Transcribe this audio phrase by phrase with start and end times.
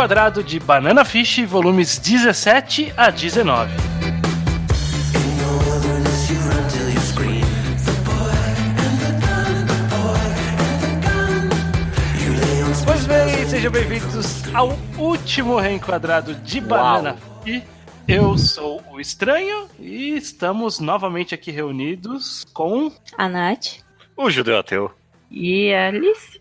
[0.00, 3.70] Reenquadrado de Banana Fish, volumes 17 a 19.
[12.82, 17.62] Pois bem, sejam bem-vindos ao último reenquadrado de Banana Fish.
[18.08, 23.82] Eu sou o Estranho e estamos novamente aqui reunidos com A Nath.
[24.16, 24.90] O judeu ateu.
[25.30, 26.39] E Alice?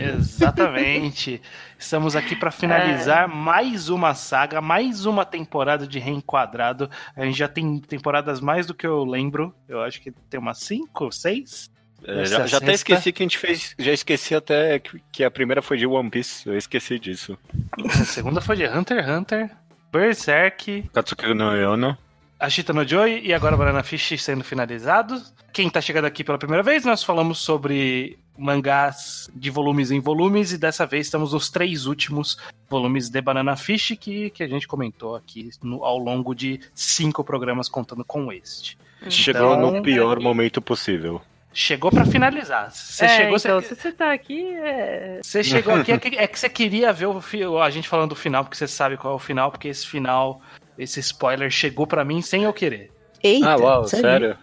[0.00, 1.40] Exatamente.
[1.78, 6.90] Estamos aqui para finalizar mais uma saga, mais uma temporada de reenquadrado.
[7.16, 9.54] A gente já tem temporadas mais do que eu lembro.
[9.68, 11.70] Eu acho que tem umas cinco, seis.
[12.06, 13.74] É, já, já até esqueci que a gente fez.
[13.78, 16.46] Já esqueci até que, que a primeira foi de One Piece.
[16.46, 17.38] Eu esqueci disso.
[17.82, 19.50] A segunda foi de Hunter x Hunter,
[19.90, 21.96] Berserk, Katsuki no Yono.
[22.38, 25.32] Ashita no Joy e agora Banana Fish sendo finalizados.
[25.52, 30.52] Quem tá chegando aqui pela primeira vez, nós falamos sobre mangás de volumes em volumes
[30.52, 32.36] e dessa vez estamos nos três últimos
[32.68, 37.22] volumes de Banana Fish que, que a gente comentou aqui no- ao longo de cinco
[37.22, 38.76] programas contando com este.
[39.08, 41.22] Chegou Então- no pior momento possível.
[41.56, 42.68] Chegou pra finalizar.
[42.72, 45.20] Você é, chegou, então, você, se você tá aqui, é...
[45.22, 48.08] você chegou aqui é que, é que você queria ver o fi- a gente falando
[48.08, 50.42] do final, porque você sabe qual é o final, porque esse final,
[50.78, 52.90] esse spoiler chegou pra mim sem eu querer.
[53.22, 54.36] Eita, ah, uau, sério?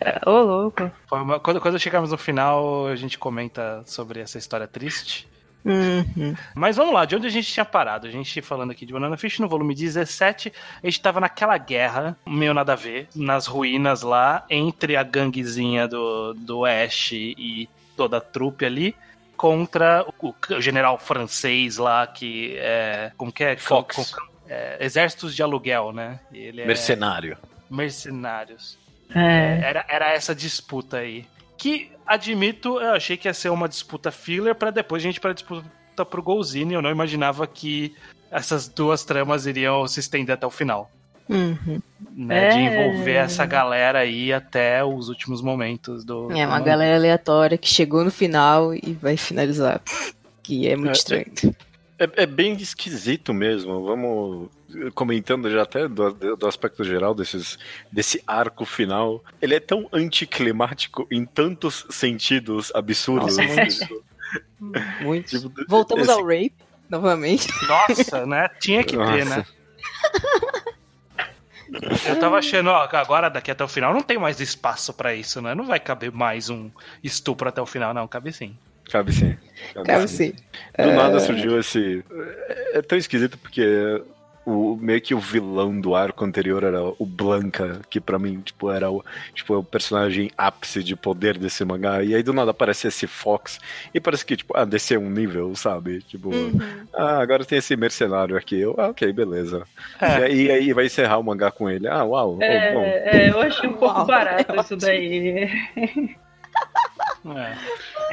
[0.00, 0.90] é, Ô, louco.
[1.06, 5.28] Foi uma- quando, quando chegarmos no final, a gente comenta sobre essa história triste.
[5.64, 6.34] Uhum.
[6.56, 8.06] Mas vamos lá, de onde a gente tinha parado?
[8.06, 12.16] A gente falando aqui de Banana Fish no volume 17, a gente tava naquela guerra,
[12.26, 18.16] meio nada a ver, nas ruínas lá, entre a ganguezinha do, do Ash e toda
[18.16, 18.96] a trupe ali,
[19.36, 23.12] contra o, o general francês lá, que é.
[23.16, 23.56] Como que é?
[23.56, 23.94] Fox.
[23.96, 26.20] Com- com- é, exércitos de aluguel, né?
[26.32, 27.36] Ele é Mercenário.
[27.70, 28.78] mercenários.
[29.14, 29.60] É.
[29.62, 31.24] Era, era essa disputa aí.
[31.58, 35.20] Que, admito, eu achei que ia ser uma disputa filler pra depois a gente ir
[35.20, 36.74] pra disputa pro Golzini.
[36.74, 37.94] Eu não imaginava que
[38.30, 40.90] essas duas tramas iriam se estender até o final.
[41.28, 41.80] Uhum.
[42.14, 42.48] Né?
[42.50, 42.60] De É.
[42.90, 46.30] envolver essa galera aí até os últimos momentos do.
[46.32, 49.80] É uma do galera aleatória que chegou no final e vai finalizar.
[50.42, 51.26] Que é muito É, estranho.
[52.04, 53.84] É, é bem esquisito mesmo.
[53.84, 54.48] Vamos
[54.94, 57.58] comentando já até do, do aspecto geral desses,
[57.90, 59.22] desse arco final.
[59.40, 63.36] Ele é tão anticlimático em tantos sentidos absurdos.
[63.36, 64.02] Nossa, Tipo,
[65.02, 65.28] Muito.
[65.40, 66.54] tipo, Voltamos esse- ao rape,
[66.88, 67.46] novamente.
[67.68, 68.48] Nossa, né?
[68.60, 69.36] Tinha que ter, Nossa.
[69.38, 69.46] né?
[72.06, 75.40] Eu tava achando, ó, agora daqui até o final não tem mais espaço pra isso,
[75.40, 75.54] né?
[75.54, 76.70] Não vai caber mais um
[77.02, 78.06] estupro até o final, não.
[78.06, 78.56] Cabe sim.
[78.90, 79.36] Cabe sim.
[79.84, 80.32] Cabe sim.
[80.76, 80.94] Do É.
[80.96, 82.04] nada surgiu esse.
[82.48, 84.02] É é tão esquisito porque
[84.44, 88.70] o meio que o vilão do arco anterior era o Blanca, que pra mim, tipo,
[88.72, 89.04] era o,
[89.34, 92.02] tipo, o personagem ápice de poder desse mangá.
[92.02, 93.60] E aí do nada aparece esse Fox
[93.94, 96.00] e parece que, tipo, ah, desceu um nível, sabe?
[96.02, 96.58] Tipo, Uhum.
[96.92, 98.58] ah, agora tem esse mercenário aqui.
[98.58, 99.62] Eu, ah, ok, beleza.
[100.00, 100.18] É.
[100.18, 101.86] E, aí, e aí vai encerrar o mangá com ele.
[101.86, 102.42] Ah, uau, oh, bom.
[102.42, 105.48] É, é, eu achei um pouco Uau, barato é isso daí.
[107.24, 107.56] É.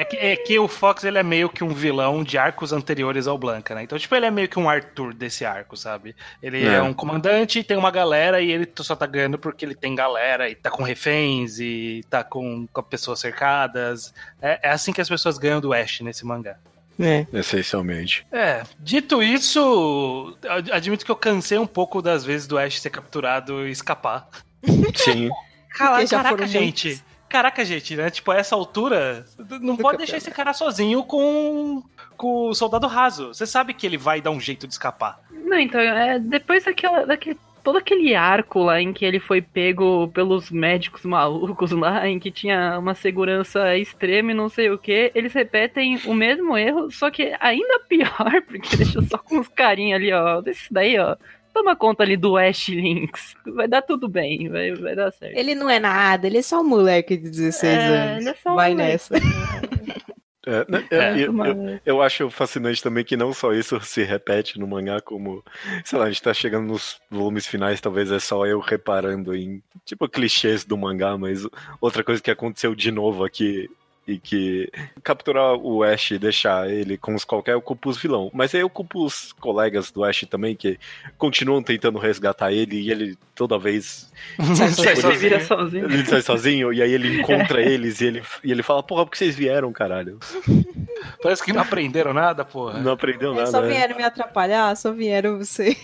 [0.01, 3.27] É que, é que o Fox ele é meio que um vilão de arcos anteriores
[3.27, 3.83] ao Blanca, né?
[3.83, 6.15] Então, tipo, ele é meio que um Arthur desse arco, sabe?
[6.43, 6.81] Ele é, É.
[6.81, 10.55] um comandante, tem uma galera e ele só tá ganhando porque ele tem galera e
[10.55, 14.13] tá com reféns e tá com, com pessoas cercadas.
[14.41, 16.57] É, é assim que as pessoas ganham do Ash nesse mangá.
[16.99, 17.25] É.
[17.33, 18.27] Essencialmente.
[18.31, 22.89] É, dito isso, ad- admito que eu cansei um pouco das vezes do Ash ser
[22.89, 24.27] capturado e escapar.
[24.95, 25.29] Sim.
[25.69, 26.87] Cala, já caraca, foram gente.
[26.89, 27.08] muitos.
[27.29, 28.09] Caraca, gente, né?
[28.09, 29.23] Tipo, a essa altura,
[29.61, 31.83] não pode deixar esse cara sozinho com,
[32.17, 33.27] com o soldado raso.
[33.27, 35.19] Você sabe que ele vai dar um jeito de escapar.
[35.31, 40.07] Não, então, é, depois daquela, daquele, todo aquele arco lá em que ele foi pego
[40.07, 45.11] pelos médicos malucos lá, em que tinha uma segurança extrema e não sei o que,
[45.13, 49.95] eles repetem o mesmo erro, só que ainda pior, porque deixa só com os carinhos
[49.95, 51.15] ali, ó, desse daí, ó.
[51.53, 53.35] Toma conta ali do Ash Lynx.
[53.45, 55.35] Vai dar tudo bem, vai, vai dar certo.
[55.37, 58.21] Ele não é nada, ele é só um moleque de 16 É, anos.
[58.21, 58.91] ele é só um Vai moleque.
[58.91, 59.15] nessa.
[60.47, 64.57] É, né, É, eu- eu- Eu acho fascinante também que não só isso se repete
[64.57, 65.43] no mangá, como,
[65.83, 69.61] sei lá, a gente tá chegando nos volumes finais, talvez é só eu reparando em,
[69.85, 71.45] tipo, clichês do mangá, mas
[71.81, 73.69] outra coisa que aconteceu de novo aqui
[74.09, 74.69] e que
[75.03, 78.29] capturar o Ash e deixar ele com os qualquer, eu culpo os vilão.
[78.33, 80.79] Mas aí eu culpo os colegas do Ash também, que
[81.17, 84.11] continuam tentando resgatar ele e ele toda vez
[84.55, 85.19] Sai Sai Ele sozinho.
[85.19, 85.85] vira sozinho.
[85.85, 89.11] ele sai sozinho e aí ele encontra eles e ele, e ele fala, porra, por
[89.11, 90.17] que vocês vieram, caralho?
[91.21, 92.79] Parece que não aprenderam nada, porra.
[92.79, 93.47] Não aprendeu É, nada.
[93.51, 93.67] só né?
[93.69, 95.77] vieram me atrapalhar, só vieram ser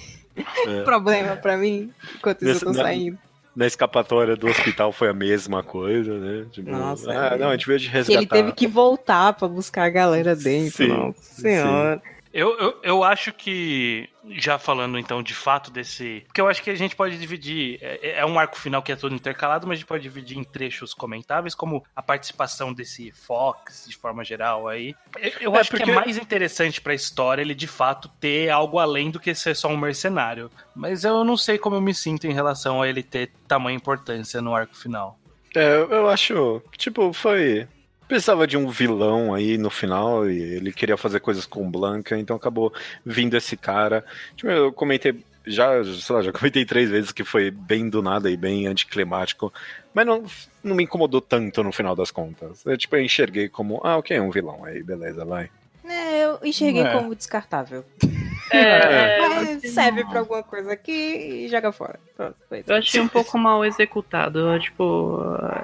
[0.68, 0.82] É.
[0.84, 3.18] problema pra mim enquanto eles Nesse- estão na- saindo.
[3.56, 6.46] Na escapatória do hospital foi a mesma coisa, né?
[6.52, 7.38] Tipo, Nossa, ah, é.
[7.38, 8.18] não, a gente veio de Que resgatar.
[8.20, 10.76] ele teve que voltar pra buscar a galera dentro.
[10.78, 12.02] Sim, Nossa senhora.
[12.34, 16.24] Eu, eu, eu acho que, já falando então de fato desse.
[16.28, 17.78] Porque eu acho que a gente pode dividir.
[17.82, 20.44] É, é um arco final que é todo intercalado, mas a gente pode dividir em
[20.44, 24.96] trechos comentáveis, como a participação desse Fox, de forma geral aí.
[25.20, 28.50] Eu, eu É, acho que porque- é mais interessante pra história ele de fato ter
[28.50, 30.50] algo além do que ser só um mercenário.
[30.76, 34.42] Mas eu não sei como eu me sinto em relação a ele ter tamanha importância
[34.42, 35.18] no arco final.
[35.56, 37.66] É, eu acho, tipo, foi.
[38.08, 42.36] Precisava de um vilão aí no final e ele queria fazer coisas com Blanca, então
[42.36, 42.72] acabou
[43.06, 44.06] vindo esse cara.
[44.36, 48.30] Tipo, eu comentei, já, sei lá, já comentei três vezes que foi bem do nada
[48.30, 49.52] e bem anticlimático,
[49.94, 50.24] mas não,
[50.64, 52.64] não me incomodou tanto no final das contas.
[52.66, 55.50] Eu, tipo, eu enxerguei como, ah, ok, é um vilão, aí beleza, vai.
[55.84, 56.92] É, eu enxerguei É.
[56.94, 57.84] como descartável.
[58.52, 62.00] É, Mas serve pra alguma coisa aqui e joga fora.
[62.16, 62.36] Pronto.
[62.66, 64.58] Eu achei um pouco mal executado.
[64.60, 65.20] Tipo,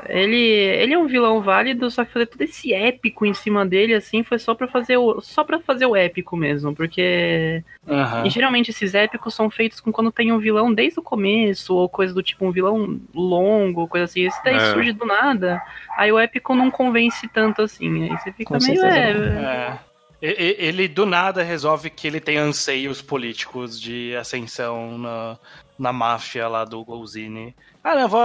[0.10, 3.94] ele, ele é um vilão válido, só que fazer todo esse épico em cima dele,
[3.94, 6.76] assim, foi só pra fazer o, só pra fazer o épico mesmo.
[6.76, 8.26] Porque Aham.
[8.26, 11.88] e geralmente esses épicos são feitos com quando tem um vilão desde o começo, ou
[11.90, 14.26] coisa do tipo um vilão longo, coisa assim.
[14.26, 14.72] Esse daí É.
[14.72, 15.62] surge do nada,
[15.98, 18.04] aí o épico não convence tanto assim.
[18.10, 18.84] Aí você fica Com meio.
[18.86, 19.91] É, É.
[20.22, 25.40] Ele do nada resolve que ele tem anseios políticos de ascensão na,
[25.80, 27.56] na máfia lá do Golzini.
[27.84, 28.22] Ah, não, vou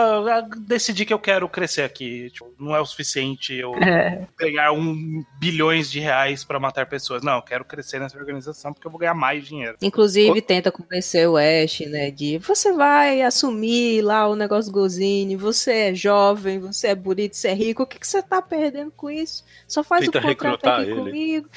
[0.66, 2.30] decidir que eu quero crescer aqui.
[2.30, 4.26] Tipo, não é o suficiente eu é.
[4.38, 7.22] ganhar um bilhões de reais pra matar pessoas.
[7.22, 9.76] Não, eu quero crescer nessa organização porque eu vou ganhar mais dinheiro.
[9.80, 12.10] Inclusive, tenta convencer o Ash, né?
[12.10, 17.34] De você vai assumir lá o negócio do Gozini, você é jovem, você é bonito,
[17.34, 19.42] você é rico, o que, que você tá perdendo com isso?
[19.66, 20.94] Só faz Tenta o contrato aqui ele.
[21.00, 21.48] comigo.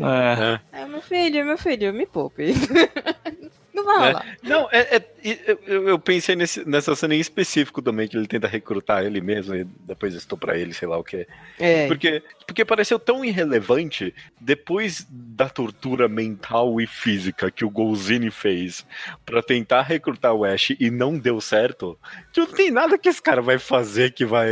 [0.00, 0.60] É.
[0.72, 2.54] É, meu filho, meu filho, me poupe.
[3.72, 4.12] Não vai É.
[4.12, 4.36] rolar.
[4.42, 5.11] Não, é, é-
[5.66, 9.54] eu, eu pensei nesse- nessa cena em específico também, que ele tenta recrutar ele mesmo
[9.54, 11.26] e depois estuprar ele, sei lá o que.
[11.58, 11.86] É.
[11.86, 18.84] Porque, porque pareceu tão irrelevante depois da tortura mental e física que o Golzini fez
[19.24, 21.98] pra tentar recrutar o Ash e não deu certo.
[22.32, 24.50] que Não tem nada que esse cara vai fazer que vai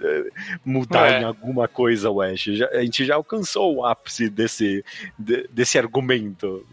[0.00, 0.24] é,
[0.64, 1.20] mudar É.
[1.20, 2.44] em alguma coisa o Ash.
[2.44, 4.84] Já- a gente já alcançou o ápice desse,
[5.18, 6.66] de- desse argumento.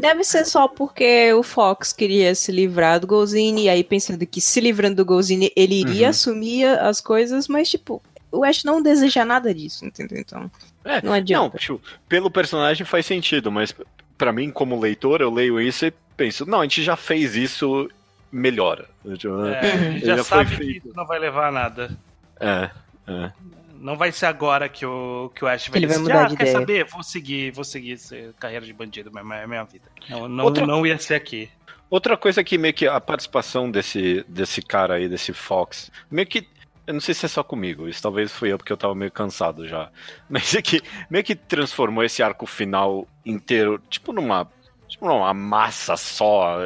[0.00, 4.40] Deve ser só porque o Fox queria se livrar do Golzini, e aí pensando que
[4.40, 6.10] se livrando do Golzini ele iria Uhum.
[6.10, 10.18] assumir as coisas, mas tipo, o Ash não deseja nada disso, entendeu?
[10.18, 10.50] Então,
[10.84, 11.56] É, não Não, adianta.
[11.58, 13.74] tipo, pelo personagem faz sentido, mas
[14.18, 17.88] pra mim, como leitor, eu leio isso e penso, não, a gente já fez isso
[18.30, 18.84] melhor.
[19.16, 20.82] Tipo, É, Já já foi sabe feito.
[20.82, 21.96] que isso não vai levar a nada.
[22.40, 22.70] É,
[23.06, 23.32] é.
[23.80, 26.28] Não vai ser agora que o, que o Ash vai Ele vai decidir, mudar ah,
[26.28, 26.84] de quer ideia." saber?
[26.86, 27.98] Vou seguir, vou seguir
[28.38, 29.84] carreira de bandido mesmo, é a minha vida.
[30.08, 31.48] Não, não, Outra- não ia ser aqui.
[31.90, 36.46] Outra coisa que meio que a participação desse, desse cara aí, desse Fox, meio que.
[36.86, 39.10] Eu não sei se é só comigo, isso talvez fui eu porque eu tava meio
[39.10, 39.90] cansado já.
[40.28, 44.50] Mas é que meio que transformou esse arco final inteiro, tipo numa.
[44.86, 46.58] Tipo numa massa só,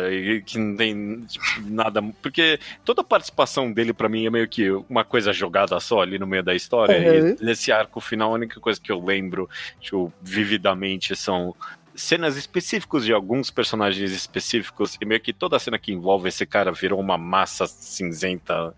[0.44, 2.02] que não tem tipo, nada.
[2.20, 6.18] Porque toda a participação dele pra mim é meio que uma coisa jogada só ali
[6.18, 6.98] no meio da história.
[6.98, 7.36] Uhum.
[7.40, 9.48] E nesse arco final, a única coisa que eu lembro,
[9.80, 11.54] tipo, vividamente são
[11.98, 16.70] cenas específicas de alguns personagens específicos e meio que toda cena que envolve esse cara
[16.72, 18.72] virou uma massa cinzenta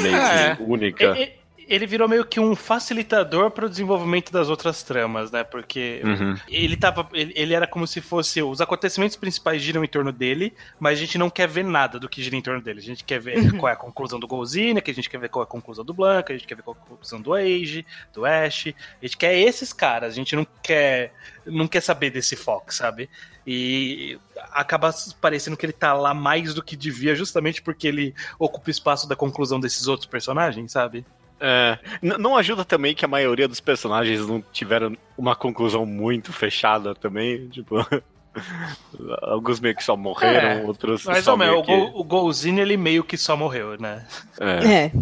[0.00, 0.56] meio É.
[0.56, 1.04] que única.
[1.18, 5.44] E- e- Ele virou meio que um facilitador para o desenvolvimento das outras tramas, né?
[5.44, 6.36] Porque Uhum.
[6.48, 7.08] ele tava.
[7.12, 8.42] Ele, ele era como se fosse.
[8.42, 12.08] Os acontecimentos principais giram em torno dele, mas a gente não quer ver nada do
[12.08, 12.80] que gira em torno dele.
[12.80, 15.28] A gente quer ver qual é a conclusão do Golzini, que a gente quer ver
[15.28, 17.34] qual é a conclusão do Blanca, a gente quer ver qual é a conclusão do
[17.34, 18.68] Age, do Ash.
[19.00, 21.12] A gente quer esses caras, a gente não quer.
[21.44, 23.10] Não quer saber desse Fox, sabe?
[23.44, 24.16] E
[24.52, 28.70] acaba parecendo que ele tá lá mais do que devia, justamente porque ele ocupa o
[28.70, 31.04] espaço da conclusão desses outros personagens, sabe?
[31.44, 36.94] É, não ajuda também que a maioria dos personagens não tiveram uma conclusão muito fechada
[36.94, 37.76] também, tipo.
[39.22, 41.98] Alguns meio que só morreram, É, outros Mas só ou menos, meio o, que...
[41.98, 44.06] O Golzini ele meio que só morreu, né?
[44.40, 44.84] É.
[44.84, 44.92] É.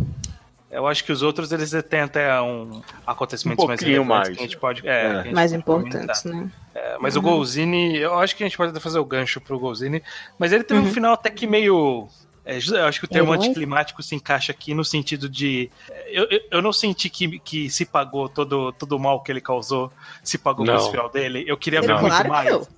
[0.70, 4.28] Eu acho que os outros eles têm até um acontecimentos Um mais relevantes mais.
[4.28, 4.88] que a gente pode.
[4.88, 5.32] É, É.
[5.32, 6.48] Mais importantes, né?
[6.74, 9.58] É, mas o Golzini, eu acho que a gente pode até fazer o gancho pro
[9.58, 10.00] Golzini,
[10.38, 10.92] mas ele teve um Uhum.
[10.92, 12.08] final até que meio.
[12.50, 13.46] É, eu acho que o termo Herói?
[13.46, 15.70] anticlimático se encaixa aqui no sentido de.
[16.08, 19.40] Eu, eu, eu não senti que, que se pagou todo, todo o mal que ele
[19.40, 19.92] causou,
[20.22, 21.44] se pagou com esse final dele.
[21.46, 22.68] Eu queria ver muito Claro mais.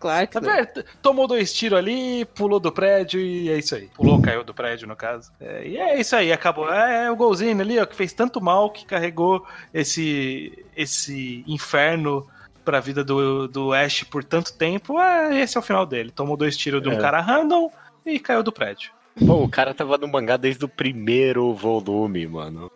[0.00, 0.66] Claro que Tá?
[1.02, 3.88] Tomou dois tiros ali, pulou do prédio e é isso aí.
[3.94, 5.30] Pulou, caiu do prédio, no caso.
[5.38, 6.72] É, e é isso aí, acabou.
[6.72, 12.26] É, é o golzinho ali, ó, que fez tanto mal que carregou esse, esse inferno
[12.64, 14.98] pra vida do, do Ash por tanto tempo.
[14.98, 16.10] É, esse é o final dele.
[16.10, 16.98] Tomou dois tiros de um É.
[16.98, 17.70] cara random
[18.04, 18.92] e caiu do prédio.
[19.26, 22.70] Pô, o cara tava no mangá desde o primeiro volume, mano.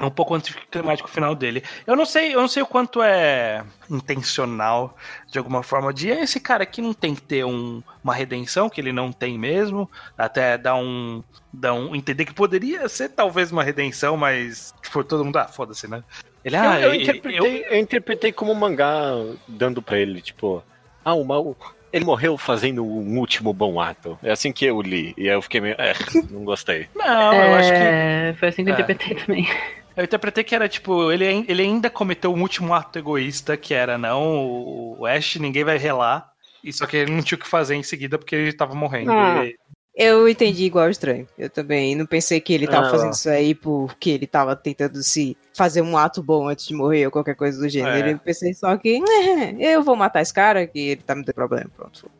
[0.00, 1.62] É um pouco anticlimático o final dele.
[1.86, 4.96] Eu não sei, eu não sei o quanto é intencional,
[5.26, 8.80] de alguma forma, de esse cara aqui não tem que ter um, uma redenção, que
[8.80, 9.90] ele não tem mesmo.
[10.16, 11.22] Até dar um.
[11.52, 11.94] Dar um.
[11.94, 16.02] Entender que poderia ser talvez uma redenção, mas tipo, todo mundo, ah, foda-se, né?
[16.42, 17.66] Ele, ah, eu, eu, interpretei, eu...
[17.66, 19.12] eu interpretei como um mangá
[19.46, 20.64] dando pra ele, tipo,
[21.04, 21.54] ah, o mal.
[21.92, 24.18] Ele morreu fazendo um último bom ato.
[24.22, 25.14] É assim que eu li.
[25.16, 25.74] E aí eu fiquei meio.
[25.78, 25.94] É,
[26.30, 26.86] não gostei.
[26.94, 27.78] Não, eu acho que.
[27.78, 28.80] É, foi assim que eu é.
[28.80, 29.48] interpretei também.
[29.96, 33.98] Eu interpretei que era tipo, ele, ele ainda cometeu um último ato egoísta, que era
[33.98, 34.22] não,
[34.98, 36.30] o Ash, ninguém vai relar.
[36.62, 39.10] E só que ele não tinha o que fazer em seguida porque ele tava morrendo.
[39.10, 39.56] Ah, e...
[40.02, 41.26] Eu entendi igual estranho.
[41.36, 45.02] Eu também não pensei que ele tava ah, fazendo isso aí porque ele tava tentando
[45.02, 48.08] se fazer um ato bom antes de morrer ou qualquer coisa do gênero.
[48.08, 48.12] É.
[48.14, 48.98] Eu pensei só que
[49.58, 51.70] eu vou matar esse cara que ele tá me dando problema.
[51.76, 52.10] Pronto.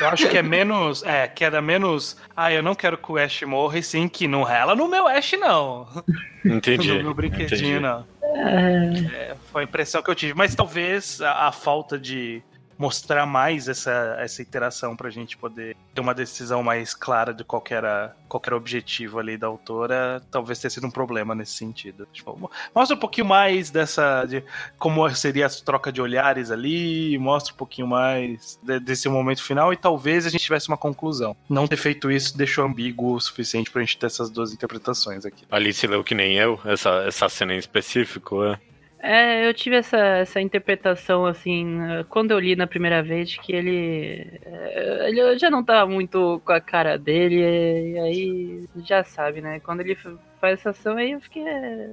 [0.00, 1.02] Eu acho que é menos.
[1.02, 2.16] É, que era menos.
[2.36, 5.08] Ah, eu não quero que o Ash morra, e sim que não rela no meu
[5.08, 5.88] Ash, não.
[6.46, 6.92] Entendi.
[6.98, 7.80] no meu brinquedinho, entendi.
[7.80, 8.06] não.
[8.22, 10.34] É, foi a impressão que eu tive.
[10.34, 12.40] Mas talvez a, a falta de
[12.78, 17.62] mostrar mais essa, essa interação pra gente poder ter uma decisão mais clara de qual
[17.70, 22.06] era, qual era o objetivo ali da autora, talvez tenha sido um problema nesse sentido.
[22.12, 24.24] Tipo, mostra um pouquinho mais dessa.
[24.24, 24.44] de
[24.78, 29.72] como seria a troca de olhares ali, mostra um pouquinho mais de, desse momento final
[29.72, 31.36] e talvez a gente tivesse uma conclusão.
[31.48, 35.44] Não ter feito isso deixou ambíguo o suficiente pra gente ter essas duas interpretações aqui.
[35.50, 38.58] Alice leu que nem eu, essa, essa cena em específico, é.
[39.06, 44.40] É, eu tive essa, essa interpretação, assim, quando eu li na primeira vez, que ele,
[44.44, 49.60] é, ele já não tava muito com a cara dele, e aí já sabe, né?
[49.60, 49.94] Quando ele
[50.40, 51.46] faz essa ação aí, eu fiquei.
[51.46, 51.90] É,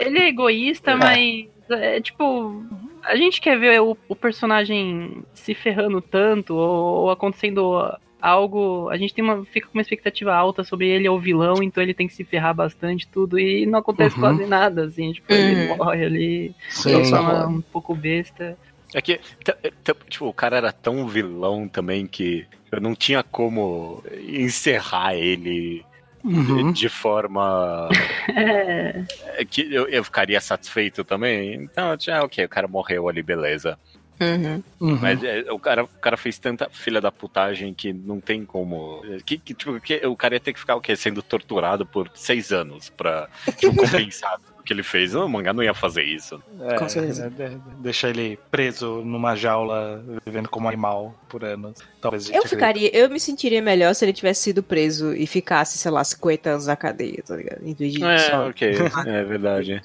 [0.00, 0.94] ele é egoísta, é.
[0.94, 1.48] mas.
[1.70, 2.62] É, tipo,
[3.02, 7.82] a gente quer ver o, o personagem se ferrando tanto, ou, ou acontecendo
[8.24, 8.88] algo.
[8.88, 11.82] A gente tem uma, fica com uma expectativa alta sobre ele é o vilão, então
[11.82, 14.22] ele tem que se ferrar bastante, tudo, e não acontece uhum.
[14.22, 15.38] quase nada, assim, tipo, uhum.
[15.38, 17.04] ele morre ali, Sim.
[17.04, 18.56] só um pouco besta.
[18.94, 19.20] É que,
[20.08, 25.84] tipo, o cara era tão vilão também que eu não tinha como encerrar ele
[26.24, 26.72] uhum.
[26.72, 27.88] de, de, forma
[28.34, 29.04] é.
[29.44, 31.54] que eu, eu, ficaria satisfeito também.
[31.54, 33.78] Então, já, ok, o cara morreu ali, beleza.
[34.20, 34.62] Uhum.
[34.80, 34.98] Uhum.
[35.00, 39.02] Mas é, o, cara, o cara fez tanta filha da putagem que não tem como.
[39.24, 40.94] Que, que, tipo, que, o cara ia ter que ficar o quê?
[40.94, 43.28] Sendo torturado por seis anos pra
[43.58, 45.14] tipo, compensar o que ele fez.
[45.14, 46.40] O mangá não ia fazer isso.
[46.60, 47.32] É, Com certeza.
[47.38, 51.78] É, deixar ele preso numa jaula, vivendo como animal por anos.
[52.00, 55.90] Talvez eu ficaria, eu me sentiria melhor se ele tivesse sido preso e ficasse, sei
[55.90, 57.66] lá, 50 anos na cadeia, tá ligado?
[57.66, 58.48] Em vez de é, só...
[58.48, 58.76] ok.
[59.06, 59.82] é verdade.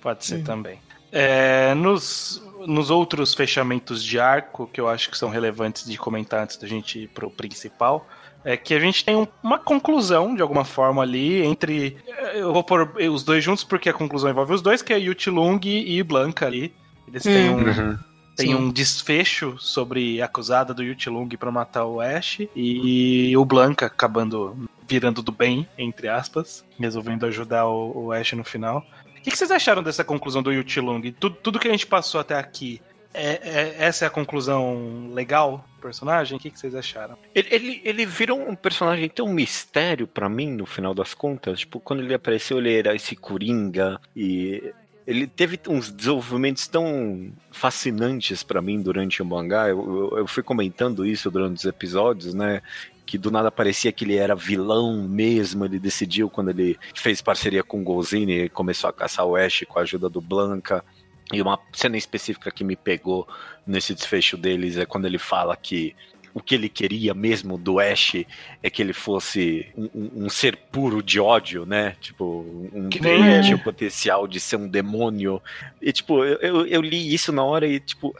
[0.00, 0.44] Pode ser uhum.
[0.44, 0.78] também.
[1.10, 6.42] É, nos nos outros fechamentos de arco, que eu acho que são relevantes de comentar
[6.42, 8.06] antes da gente ir pro principal,
[8.44, 11.96] é que a gente tem um, uma conclusão, de alguma forma, ali, entre.
[12.34, 15.60] Eu vou pôr os dois juntos, porque a conclusão envolve os dois, que é Yutilung
[15.64, 16.74] e Blanca ali.
[17.08, 17.64] Eles têm um.
[17.64, 17.98] Uhum.
[18.36, 18.54] Tem Sim.
[18.56, 24.68] um desfecho sobre a acusada do Yutilung para matar o Ash e o Blanca acabando
[24.88, 28.84] virando do bem, entre aspas, resolvendo ajudar o, o Ash no final
[29.24, 31.00] que, que vocês acharam dessa conclusão do Yutilung?
[31.18, 32.80] Tudo, tudo que a gente passou até aqui,
[33.14, 36.36] é, é, essa é a conclusão legal do personagem?
[36.36, 37.16] O que, que vocês acharam?
[37.34, 41.60] Ele, ele, ele virou um personagem tão mistério para mim, no final das contas.
[41.60, 44.74] Tipo, quando ele apareceu, ele era esse coringa e
[45.06, 49.68] ele teve uns desenvolvimentos tão fascinantes para mim durante o mangá.
[49.68, 52.62] Eu, eu, eu, fui comentando isso durante os episódios, né?
[53.06, 55.64] Que do nada parecia que ele era vilão mesmo.
[55.64, 59.64] Ele decidiu quando ele fez parceria com o Golzini e começou a caçar o Ash
[59.68, 60.84] com a ajuda do Blanca.
[61.32, 63.26] E uma cena específica que me pegou
[63.66, 65.94] nesse desfecho deles é quando ele fala que
[66.34, 68.16] o que ele queria mesmo do Ash
[68.60, 71.94] é que ele fosse um, um, um ser puro de ódio, né?
[72.00, 75.40] Tipo, um que tinha o potencial de ser um demônio.
[75.80, 78.12] E, tipo, eu, eu, eu li isso na hora e, tipo,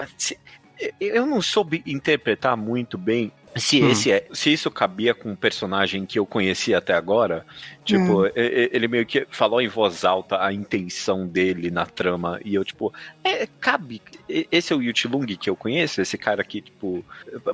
[1.01, 3.91] eu não soube interpretar muito bem se, hum.
[3.91, 7.45] esse é, se isso cabia com um personagem que eu conheci até agora,
[7.85, 8.31] tipo, hum.
[8.35, 12.93] ele meio que falou em voz alta a intenção dele na trama, e eu, tipo,
[13.23, 14.03] é, cabe.
[14.29, 17.05] Esse é o Yuchilung que eu conheço, esse cara que, tipo,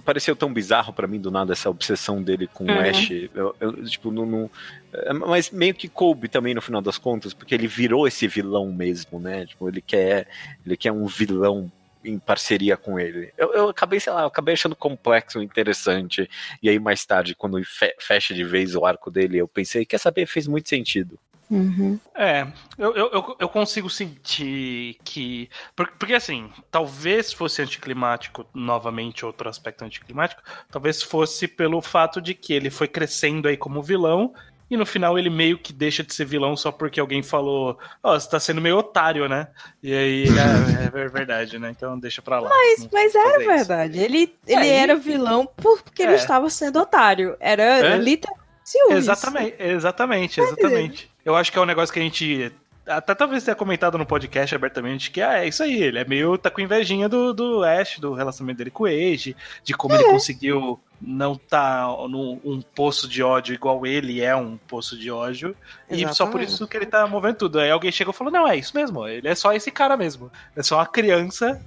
[0.05, 2.77] pareceu tão bizarro para mim do nada essa obsessão dele com uhum.
[2.77, 3.11] o Ash.
[3.35, 4.51] Eu, eu, tipo, não, não,
[4.93, 8.73] é, Mas meio que coube também no final das contas, porque ele virou esse vilão
[8.73, 9.47] mesmo, né?
[9.47, 10.27] Tipo, ele quer,
[10.65, 11.71] ele quer um vilão
[12.05, 13.33] em parceria com ele.
[13.37, 16.29] Eu, eu acabei, sei lá, eu acabei achando complexo, interessante.
[16.63, 17.61] E aí, mais tarde, quando
[17.99, 21.19] fecha de vez o arco dele, eu pensei, quer saber, fez muito sentido.
[21.51, 21.99] Uhum.
[22.15, 22.47] É,
[22.79, 25.51] eu, eu, eu consigo sentir que.
[25.75, 30.41] Porque assim, talvez fosse anticlimático, novamente, outro aspecto anticlimático,
[30.71, 34.33] talvez fosse pelo fato de que ele foi crescendo aí como vilão
[34.71, 38.15] e no final ele meio que deixa de ser vilão só porque alguém falou, ó,
[38.15, 39.49] oh, você tá sendo meio otário, né?
[39.83, 41.71] E aí ah, é verdade, né?
[41.71, 42.49] Então deixa pra lá.
[42.49, 43.97] Mas, mas era verdade.
[43.97, 44.05] Isso.
[44.05, 46.07] Ele, ele é, era vilão porque é.
[46.07, 47.37] ele estava sendo otário.
[47.41, 47.99] Era é?
[47.99, 48.41] literalmente
[48.91, 51.11] Exatamente, exatamente, exatamente.
[51.25, 52.53] Eu acho que é um negócio que a gente
[52.87, 56.39] até talvez tenha comentado no podcast abertamente que ah, é isso aí, ele é meio.
[56.39, 59.99] tá com invejinha do, do Ash, do relacionamento dele com o Age, de como é.
[59.99, 65.11] ele conseguiu não tá num um poço de ódio igual ele é um poço de
[65.11, 65.57] ódio.
[65.89, 66.13] Exatamente.
[66.13, 67.59] E só por isso que ele tá movendo tudo.
[67.59, 70.31] Aí alguém chegou e falou: não, é isso mesmo, ele é só esse cara mesmo.
[70.55, 71.61] É só uma criança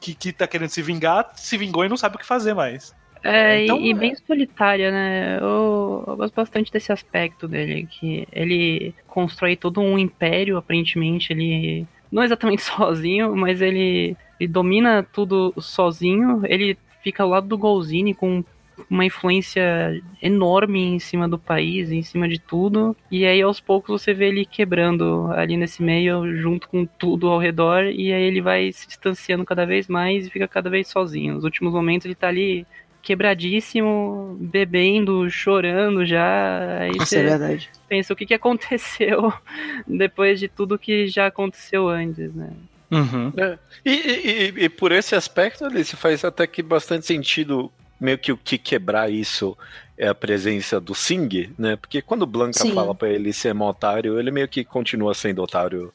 [0.00, 2.94] que, que tá querendo se vingar, se vingou e não sabe o que fazer mais.
[3.22, 5.38] É, então, e, bem solitária, né?
[5.40, 11.86] Eu, eu, gosto bastante desse aspecto dele, que ele constrói todo um império, aparentemente, ele
[12.12, 18.12] não exatamente sozinho, mas ele, ele domina tudo sozinho, ele fica ao lado do Golzini
[18.12, 18.44] com
[18.88, 22.94] uma influência enorme em cima do país, em cima de tudo.
[23.10, 27.38] E aí aos poucos você vê ele quebrando ali nesse meio, junto com tudo ao
[27.38, 31.34] redor, e aí ele vai se distanciando cada vez mais e fica cada vez sozinho.
[31.34, 32.66] Nos últimos momentos ele tá ali
[33.00, 36.80] quebradíssimo, bebendo, chorando já.
[36.80, 37.70] Aí Isso é verdade.
[37.88, 39.32] Pensa o que, que aconteceu
[39.88, 42.50] depois de tudo que já aconteceu antes, né?
[42.90, 43.32] Uhum.
[43.36, 43.58] É.
[43.84, 48.36] E, e, e, por esse aspecto, Alice, faz até que bastante sentido meio que o
[48.36, 49.56] que quebrar isso
[49.96, 51.76] é a presença do Sing, né?
[51.76, 52.74] Porque quando o Blanca Sim.
[52.74, 55.92] fala para ele ser um otário, ele meio que continua sendo otário.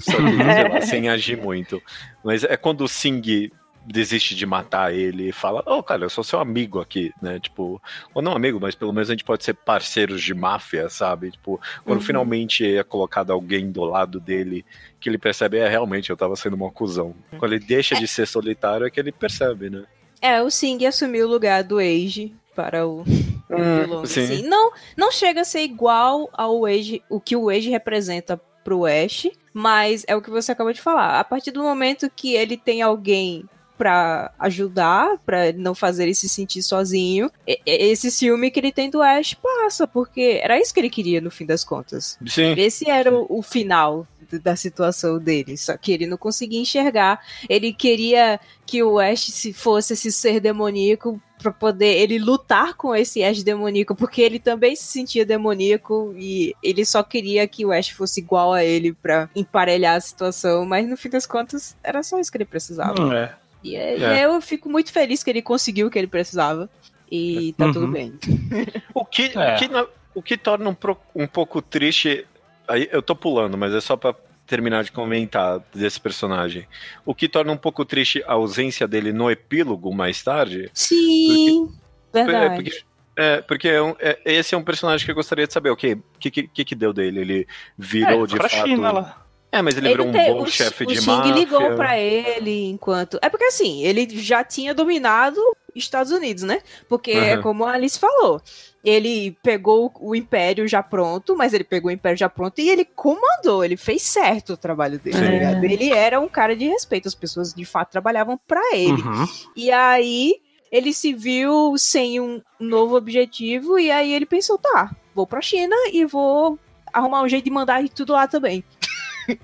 [0.00, 0.22] só que,
[0.72, 1.80] lá, sem agir muito.
[2.24, 3.50] Mas é quando o Sing
[3.86, 7.38] desiste de matar ele e fala, oh, cara, eu sou seu amigo aqui, né?
[7.38, 7.80] Tipo,
[8.14, 11.30] ou não amigo, mas pelo menos a gente pode ser parceiros de máfia, sabe?
[11.32, 12.04] Tipo, quando uhum.
[12.04, 14.64] finalmente é colocado alguém do lado dele,
[15.00, 17.14] que ele percebe, é, realmente, eu tava sendo uma cuzão.
[17.38, 19.84] Quando ele deixa de ser solitário, é que ele percebe, né?
[20.20, 24.42] É, o Sing assumiu o lugar do Age para o, hum, assim.
[24.42, 29.28] Não, não chega a ser igual ao Age, o que o Age representa pro Ash,
[29.52, 31.18] mas é o que você acabou de falar.
[31.18, 33.44] A partir do momento que ele tem alguém
[33.82, 37.28] para ajudar, para não fazer ele se sentir sozinho.
[37.66, 41.32] esse ciúme que ele tem do Ash passa, porque era isso que ele queria no
[41.32, 42.16] fim das contas.
[42.24, 42.54] Sim.
[42.56, 44.06] Esse era o, o final
[44.38, 47.20] da situação dele, só que ele não conseguia enxergar.
[47.48, 53.24] Ele queria que o Ash fosse esse ser demoníaco para poder ele lutar com esse
[53.24, 57.88] Ash demoníaco, porque ele também se sentia demoníaco e ele só queria que o Ash
[57.88, 62.20] fosse igual a ele para emparelhar a situação, mas no fim das contas era só
[62.20, 62.94] isso que ele precisava.
[62.94, 63.34] Não é.
[63.62, 63.98] E, é.
[63.98, 66.68] e eu fico muito feliz que ele conseguiu o que ele precisava.
[67.10, 67.72] E tá uhum.
[67.72, 68.14] tudo bem.
[68.94, 69.54] O que, é.
[69.54, 72.26] o que, o que torna um, pro, um pouco triste.
[72.66, 74.14] Aí eu tô pulando, mas é só pra
[74.46, 76.66] terminar de comentar desse personagem.
[77.04, 80.70] O que torna um pouco triste a ausência dele no epílogo mais tarde.
[80.72, 81.70] Sim,
[82.10, 82.46] porque, verdade.
[82.46, 82.84] É, porque,
[83.16, 85.70] é, porque é um, é, esse é um personagem que eu gostaria de saber.
[85.70, 87.20] O okay, que, que, que, deu dele?
[87.20, 88.50] Ele virou é, de fato.
[88.50, 89.21] China, lá.
[89.52, 91.12] É, mas ele, ele virou um tem, bom chefe de máfia.
[91.12, 93.18] O Xing ligou pra ele enquanto...
[93.20, 95.38] É porque assim, ele já tinha dominado
[95.74, 96.62] Estados Unidos, né?
[96.88, 97.22] Porque uhum.
[97.22, 98.40] é como a Alice falou.
[98.82, 102.84] Ele pegou o Império já pronto, mas ele pegou o Império já pronto e ele
[102.84, 105.18] comandou, ele fez certo o trabalho dele.
[105.18, 109.02] Tá ele era um cara de respeito, as pessoas de fato trabalhavam para ele.
[109.02, 109.28] Uhum.
[109.54, 110.34] E aí
[110.70, 115.76] ele se viu sem um novo objetivo e aí ele pensou, tá, vou pra China
[115.92, 116.58] e vou
[116.92, 118.64] arrumar um jeito de mandar tudo lá também.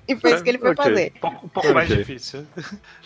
[0.06, 0.84] E foi isso que ele foi okay.
[0.84, 1.12] fazer.
[1.16, 2.46] Um pouco, um pouco mais difícil.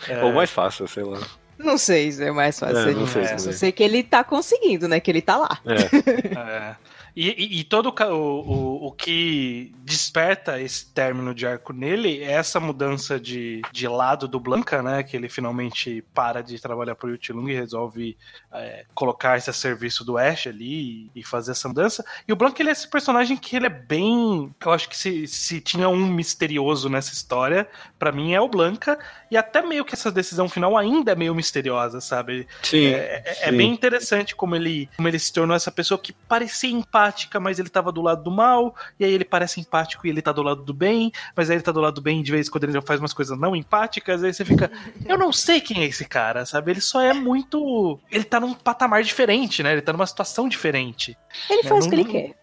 [0.07, 0.21] É...
[0.23, 1.19] Ou mais fácil, sei lá.
[1.57, 2.89] Não sei se é mais fácil.
[2.89, 3.37] É, não sei, é.
[3.37, 4.99] Só sei que ele tá conseguindo, né?
[4.99, 5.59] Que ele tá lá.
[5.65, 6.73] É.
[6.73, 6.75] é.
[7.15, 12.31] E, e, e, todo o, o, o que desperta esse término de arco nele é
[12.31, 15.03] essa mudança de, de lado do Blanca, né?
[15.03, 18.17] Que ele finalmente para de trabalhar pro Yutilung e resolve
[18.51, 22.03] é, colocar esse serviço do Ash ali e, e, fazer essa mudança.
[22.27, 24.53] E o Blanca, ele é esse personagem que ele é bem.
[24.65, 27.67] Eu acho que se, se tinha um misterioso nessa história,
[27.99, 28.97] para mim é o Blanca.
[29.33, 32.47] E até meio que essa decisão final ainda é meio misteriosa, sabe?
[32.61, 32.85] Sim.
[32.85, 36.69] É, é, é bem interessante como ele, como ele se tornou essa pessoa que parecia
[36.69, 40.21] empática mas ele tava do lado do mal, e aí ele parece empático e ele
[40.21, 42.47] tá do lado do bem, mas aí ele tá do lado do bem de vez
[42.47, 44.71] em quando ele faz umas coisas não empáticas, aí você fica,
[45.03, 46.69] eu não sei quem é esse cara, sabe?
[46.69, 49.71] Ele só é muito, ele tá num patamar diferente, né?
[49.71, 51.17] Ele tá numa situação diferente.
[51.49, 52.42] Ele faz o que ele quer.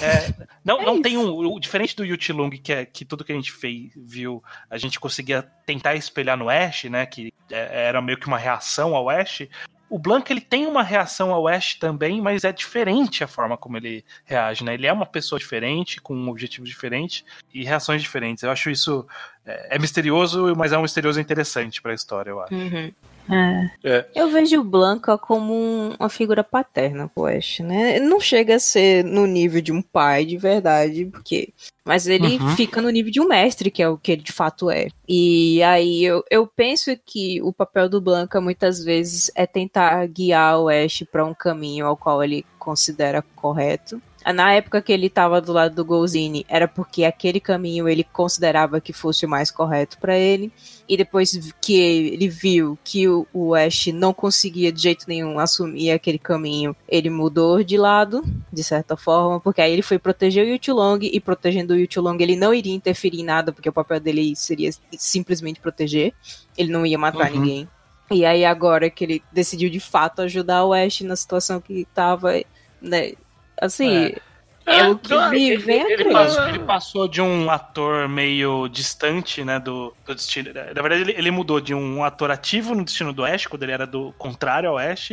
[0.00, 1.30] É, não, é não tem um.
[1.30, 5.00] O, diferente do Yutilung, que é que tudo que a gente fez, viu, a gente
[5.00, 7.04] conseguia tentar espelhar no Ash, né?
[7.06, 9.48] Que é, era meio que uma reação ao Ash.
[9.90, 13.78] O Blanca ele tem uma reação ao Ash também, mas é diferente a forma como
[13.78, 14.74] ele reage, né?
[14.74, 18.42] Ele é uma pessoa diferente, com um objetivo diferente e reações diferentes.
[18.42, 19.06] Eu acho isso
[19.46, 22.54] é, é misterioso, mas é um misterioso interessante para a história, eu acho.
[22.54, 22.92] Uhum.
[23.30, 23.70] É.
[23.84, 24.06] É.
[24.14, 28.00] Eu vejo o Blanca como um, uma figura paterna pro Ash, né?
[28.00, 31.52] Não chega a ser no nível de um pai de verdade, porque.
[31.84, 32.54] Mas ele uhum.
[32.54, 34.88] fica no nível de um mestre, que é o que ele de fato é.
[35.08, 40.60] E aí eu, eu penso que o papel do Blanca muitas vezes é tentar guiar
[40.60, 45.40] o Ash para um caminho ao qual ele considera correto na época que ele estava
[45.40, 49.98] do lado do Golzini, era porque aquele caminho ele considerava que fosse o mais correto
[49.98, 50.52] para ele.
[50.88, 56.18] E depois que ele viu que o, Ash não conseguia de jeito nenhum assumir aquele
[56.18, 60.98] caminho, ele mudou de lado, de certa forma, porque aí ele foi proteger o Yutulong
[61.02, 64.70] e protegendo o Yutulong ele não iria interferir em nada, porque o papel dele seria
[64.92, 66.12] simplesmente proteger.
[66.56, 67.40] Ele não ia matar uhum.
[67.40, 67.68] ninguém.
[68.10, 72.32] E aí agora que ele decidiu de fato ajudar o Ash na situação que estava,
[72.80, 73.12] né,
[73.60, 74.28] assim, é.
[74.68, 79.42] É o que me vem ele, ele, passou, ele passou de um ator meio distante,
[79.42, 80.52] né, do, do destino.
[80.52, 83.72] Na verdade, ele, ele, mudou de um ator ativo no destino do Ash, quando ele
[83.72, 85.12] era do contrário ao Ash.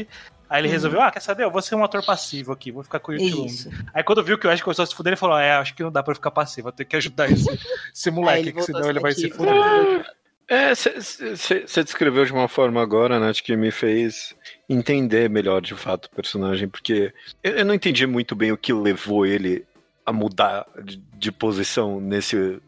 [0.50, 0.74] Aí ele uhum.
[0.74, 1.44] resolveu, ah, quer saber?
[1.44, 3.50] Eu vou ser um ator passivo aqui, vou ficar com o YouTube.
[3.94, 5.84] Aí quando viu que o Ash começou a se fuder, ele falou, é, acho que
[5.84, 7.48] não dá pra ficar passivo, vou ter que ajudar esse,
[7.94, 10.06] esse moleque, que senão ele vai se fuder.
[10.48, 14.36] É, você descreveu de uma forma agora, Nath, que me fez
[14.70, 19.26] entender melhor de fato o personagem, porque eu não entendi muito bem o que levou
[19.26, 19.66] ele
[20.06, 22.60] a mudar de, de posição nesse,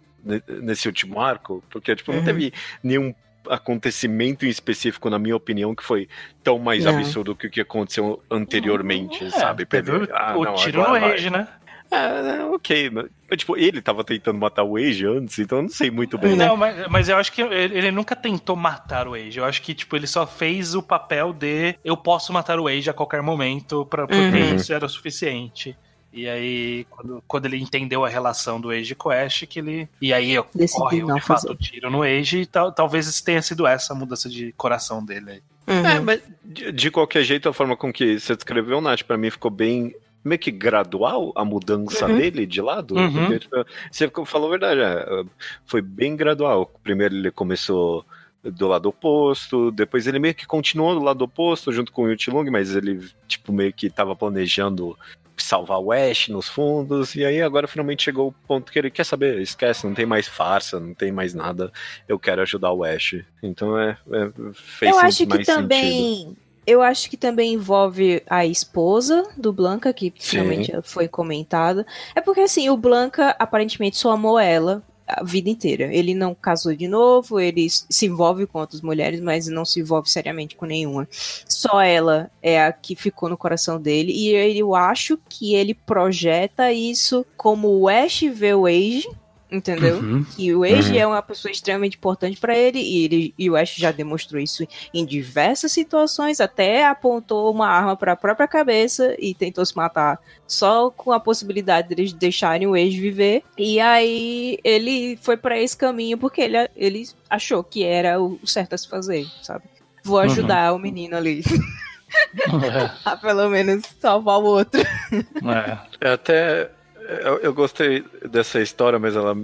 [0.48, 2.26] nesse último arco, porque tipo, não uhum.
[2.26, 3.14] teve nenhum
[3.50, 6.08] acontecimento em específico, na minha opinião, que foi
[6.44, 6.90] tão mais é.
[6.90, 9.66] absurdo que o que aconteceu anteriormente, é, sabe?
[9.66, 11.48] Teve ah, o não, tiro no Rage, né?
[11.92, 12.90] É, ok.
[12.90, 16.36] Mas, tipo, ele tava tentando matar o Age antes, então eu não sei muito bem.
[16.36, 16.74] Não, né?
[16.76, 19.40] mas, mas eu acho que ele, ele, nunca tentou matar o Age.
[19.40, 22.90] Eu acho que, tipo, ele só fez o papel de eu posso matar o Age
[22.90, 24.56] a qualquer momento, pra, porque uhum.
[24.56, 25.78] isso era o suficiente.
[26.12, 29.90] E aí, quando, quando ele entendeu a relação do Age com o Ash, que ele.
[30.02, 33.94] E aí ocorre de fato o tiro no Age, e tal, talvez tenha sido essa
[33.94, 35.86] a mudança de coração dele Uhum.
[35.86, 39.30] É, mas de, de, qualquer jeito, a forma com que você descreveu, Nath, pra mim
[39.30, 39.94] ficou bem
[40.28, 42.18] meio que gradual a mudança uhum.
[42.18, 42.96] dele de lado.
[42.96, 43.14] Uhum.
[43.14, 43.56] Porque, tipo,
[43.92, 45.24] você falou a verdade, é,
[45.66, 46.72] foi bem gradual.
[46.84, 48.06] Primeiro ele começou
[48.44, 52.50] do lado oposto, depois ele meio que continuou do lado oposto junto com o Yutilung,
[52.50, 54.98] mas ele tipo meio que estava planejando
[55.36, 59.04] salvar o Ash nos fundos, e aí agora finalmente chegou o ponto que ele quer
[59.04, 61.72] saber, esquece, não tem mais farsa, não tem mais nada,
[62.08, 63.16] eu quero ajudar o Ash.
[63.42, 66.47] Então é, é fez Eu acho que também sentido.
[66.68, 71.88] Eu acho que também envolve a esposa do Blanca, que finalmente foi comentada.
[72.14, 75.86] É porque, assim, o Blanca aparentemente só amou ela a vida inteira.
[75.94, 80.10] Ele não casou de novo, ele se envolve com outras mulheres, mas não se envolve
[80.10, 81.08] seriamente com nenhuma.
[81.48, 86.74] Só ela é a que ficou no coração dele, e eu acho que ele projeta
[86.74, 89.10] isso como o Ash vê o Age,
[89.52, 89.98] entendeu?
[89.98, 90.24] Uhum.
[90.24, 91.00] Que o Age uhum.
[91.00, 94.68] é uma pessoa extremamente importante para ele e, ele e o Ash já demonstrou isso
[94.94, 100.20] em diversas situações, até apontou uma arma para a própria cabeça e tentou se matar
[100.46, 103.44] só com a possibilidade deles de deixarem o Age viver.
[103.58, 108.74] E aí ele foi para esse caminho porque ele, ele achou que era o certo
[108.74, 109.64] a se fazer, sabe?
[110.04, 110.78] Vou ajudar uhum.
[110.78, 111.44] o menino ali.
[111.44, 111.88] É.
[113.06, 114.82] a pelo menos salvar o outro.
[114.82, 115.78] É.
[116.02, 116.72] é até
[117.08, 119.36] eu, eu, gostei dessa história, mas ela.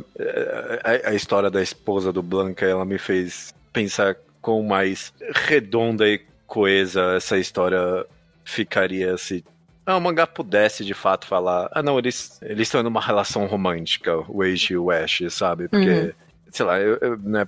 [0.83, 6.21] A, a, história da esposa do Blanca, ela me fez pensar com mais redonda e
[6.45, 8.05] coesa essa história
[8.43, 9.43] ficaria se.
[9.85, 11.69] Ah, o mangá pudesse de fato falar.
[11.71, 15.67] Ah, não, eles, eles estão numa relação romântica, o Age e o Ash, sabe?
[15.67, 16.11] Porque, uhum.
[16.51, 17.47] sei lá, eu, eu, né, é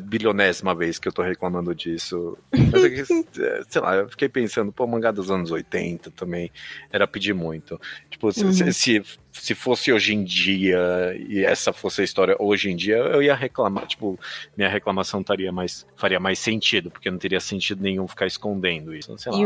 [0.00, 2.36] bilionésima vez que eu tô reclamando disso.
[2.52, 2.84] Mas,
[3.38, 6.50] é sei lá, eu fiquei pensando, pô, mangá dos anos 80 também
[6.90, 7.80] era pedir muito.
[8.10, 8.52] Tipo, uhum.
[8.52, 10.78] se, se, se, fosse hoje em dia
[11.18, 14.18] e essa fosse a história hoje em dia, eu ia reclamar, tipo,
[14.56, 19.16] minha reclamação taria mais, faria mais sentido, porque não teria sentido nenhum ficar escondendo isso.
[19.18, 19.38] Sei lá.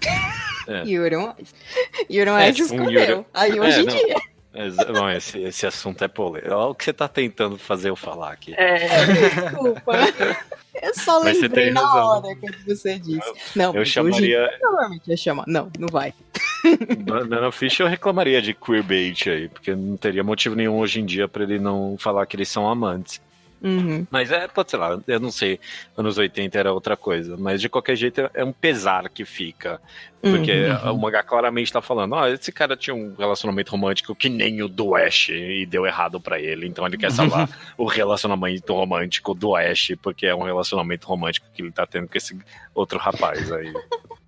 [0.68, 0.82] É.
[0.82, 1.54] Ice.
[2.10, 3.26] You don't Ice é, tipo, escondeu.
[3.32, 4.16] Aí hoje é, em dia.
[4.92, 6.54] Não, esse, esse assunto é polêmico.
[6.54, 8.54] Olha o que você tá tentando fazer eu falar aqui.
[8.56, 9.92] É, desculpa.
[10.82, 13.32] Eu só Mas lembrei na hora que você disse.
[13.54, 14.44] Não, eu chamaria.
[14.44, 15.44] Hoje, provavelmente ia chamar.
[15.46, 16.12] Não, não vai.
[17.00, 21.28] Banana Fish eu reclamaria de queerbait aí, porque não teria motivo nenhum hoje em dia
[21.28, 23.20] para ele não falar que eles são amantes.
[23.62, 24.06] Uhum.
[24.10, 25.58] Mas é, pode ser lá, eu não sei,
[25.96, 29.80] anos 80 era outra coisa, mas de qualquer jeito é um pesar que fica.
[30.20, 30.92] Porque uhum.
[30.92, 34.62] o mangá claramente tá falando, ó, oh, esse cara tinha um relacionamento romântico que nem
[34.62, 39.34] o do Ash e deu errado para ele, então ele quer salvar o relacionamento romântico
[39.34, 42.38] do Ash, porque é um relacionamento romântico que ele tá tendo com esse
[42.74, 43.72] outro rapaz aí.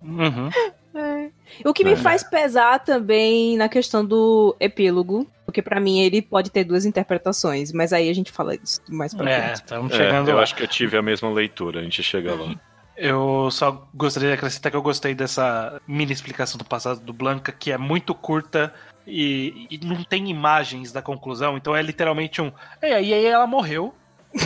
[0.01, 0.49] Uhum.
[0.95, 1.29] É.
[1.63, 1.95] O que me é.
[1.95, 7.73] faz pesar também na questão do epílogo, porque para mim ele pode ter duas interpretações,
[7.73, 9.55] mas aí a gente fala disso mais pra é, frente.
[9.55, 10.43] Estamos chegando é, eu lá.
[10.43, 12.55] acho que eu tive a mesma leitura, a gente chega lá.
[12.95, 17.51] Eu só gostaria de acrescentar que eu gostei dessa mini explicação do passado do Blanca,
[17.51, 18.71] que é muito curta
[19.07, 22.51] e, e não tem imagens da conclusão, então é literalmente um.
[22.79, 23.91] É, e aí ela morreu.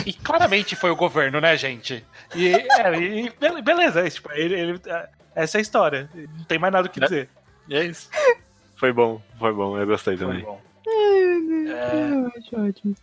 [0.06, 2.02] E claramente foi o governo, né, gente?
[2.34, 6.08] E, é, e beleza, é, tipo, ele, ele, é, essa é a história.
[6.14, 7.28] Não tem mais nada o que dizer.
[7.68, 8.08] E é isso.
[8.76, 10.40] Foi bom, foi bom, eu gostei também.
[10.40, 10.63] Foi bom.
[10.86, 12.56] É...
[12.56, 12.94] ótimo.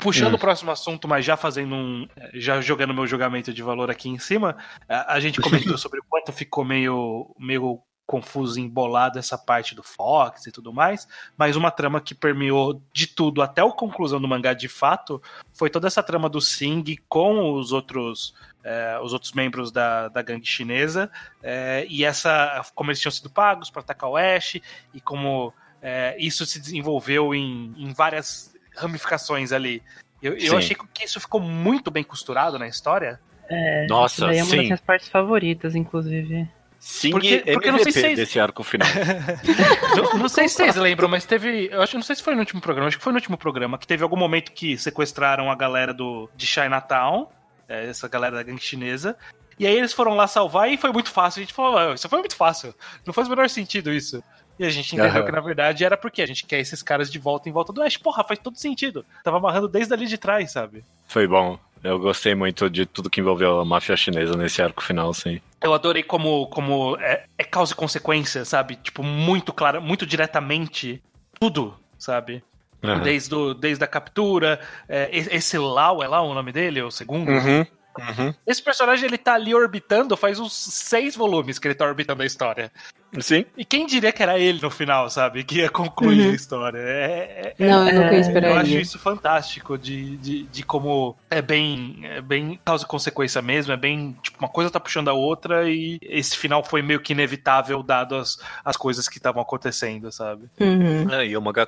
[0.00, 0.36] Puxando hum.
[0.36, 2.06] o próximo assunto, mas já fazendo um.
[2.34, 4.56] Já jogando meu julgamento de valor aqui em cima,
[4.88, 9.82] a, a gente comentou sobre o quanto ficou meio, meio confuso, embolado essa parte do
[9.82, 14.28] Fox e tudo mais, mas uma trama que permeou de tudo até a conclusão do
[14.28, 15.22] mangá de fato
[15.54, 18.34] foi toda essa trama do Sing com os outros.
[18.64, 21.10] É, os outros membros da, da gangue chinesa
[21.42, 24.54] é, e essa como eles tinham sido pagos para atacar o Ash
[24.94, 25.52] e como
[25.82, 29.82] é, isso se desenvolveu em, em várias ramificações ali.
[30.22, 33.18] Eu, eu achei que isso ficou muito bem costurado na história.
[33.48, 34.56] É, Nossa, daí é uma sim.
[34.56, 36.48] das minhas partes favoritas, inclusive.
[36.78, 38.16] Sim, porque, porque não sei se vocês...
[38.16, 38.88] desse arco final.
[39.96, 41.68] não, não, sei se vocês lembram, mas teve.
[41.70, 43.78] Eu acho, não sei se foi no último programa, acho que foi no último programa,
[43.78, 47.28] que teve algum momento que sequestraram a galera do, de Chinatown,
[47.68, 49.16] é, essa galera da gangue chinesa.
[49.58, 51.40] E aí eles foram lá salvar e foi muito fácil.
[51.40, 52.74] A gente falou, isso foi muito fácil.
[53.06, 54.22] Não faz o menor sentido isso.
[54.62, 55.26] E a gente entendeu uhum.
[55.26, 57.82] que na verdade era porque a gente quer esses caras de volta em volta do
[57.82, 57.96] Ash.
[57.96, 59.04] Porra, faz todo sentido.
[59.24, 60.84] Tava amarrando desde ali de trás, sabe?
[61.08, 61.58] Foi bom.
[61.82, 65.40] Eu gostei muito de tudo que envolveu a máfia chinesa nesse arco final, sim.
[65.60, 68.76] Eu adorei como, como é, é causa e consequência, sabe?
[68.76, 71.02] Tipo, muito claro, muito diretamente
[71.40, 72.42] tudo, sabe?
[72.82, 73.00] Uhum.
[73.00, 77.30] Desde, o, desde a captura, é, esse Lau, é lá o nome dele, o segundo?
[77.30, 77.66] Uhum.
[77.98, 78.34] Uhum.
[78.46, 82.26] Esse personagem ele tá ali orbitando, faz uns seis volumes que ele tá orbitando a
[82.26, 82.72] história.
[83.20, 83.44] Sim.
[83.56, 85.44] E quem diria que era ele no final, sabe?
[85.44, 86.32] Que ia concluir uhum.
[86.32, 86.78] a história.
[86.78, 88.56] É, é, não, eu nunca esperaria.
[88.56, 93.42] Eu acho isso fantástico de, de, de como é bem, é bem causa e consequência
[93.42, 93.72] mesmo.
[93.72, 97.12] É bem, tipo, uma coisa tá puxando a outra e esse final foi meio que
[97.12, 100.48] inevitável dado as, as coisas que estavam acontecendo, sabe?
[100.58, 101.10] Uhum.
[101.12, 101.66] É, e o mangá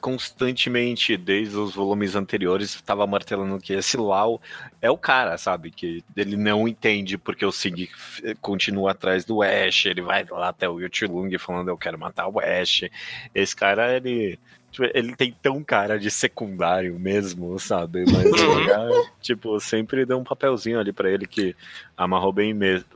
[0.00, 4.40] constantemente, desde os volumes anteriores, estava martelando que esse Lau
[4.82, 5.70] é o cara, sabe?
[5.70, 7.88] Que ele não entende porque o Sig
[8.40, 12.38] continua atrás do Ash, ele vai lá até o Yuchilung falando eu quero matar o
[12.38, 12.84] Ash.
[13.34, 14.38] Esse cara, ele
[14.74, 18.04] tipo, ele tem tão cara de secundário mesmo, sabe?
[18.10, 19.04] Mas uhum.
[19.20, 21.54] tipo, sempre deu um papelzinho ali para ele que
[21.96, 22.86] amarrou bem mesmo,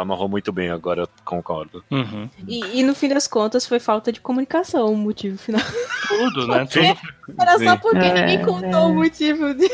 [0.00, 1.82] amarrou muito bem, agora eu concordo.
[1.90, 2.28] Uhum.
[2.46, 5.62] E, e, no fim das contas foi falta de comunicação o motivo final.
[6.06, 6.66] Tudo, né?
[6.66, 7.34] Tudo.
[7.40, 8.86] Era só porque é, ninguém contou é.
[8.86, 9.68] o motivo de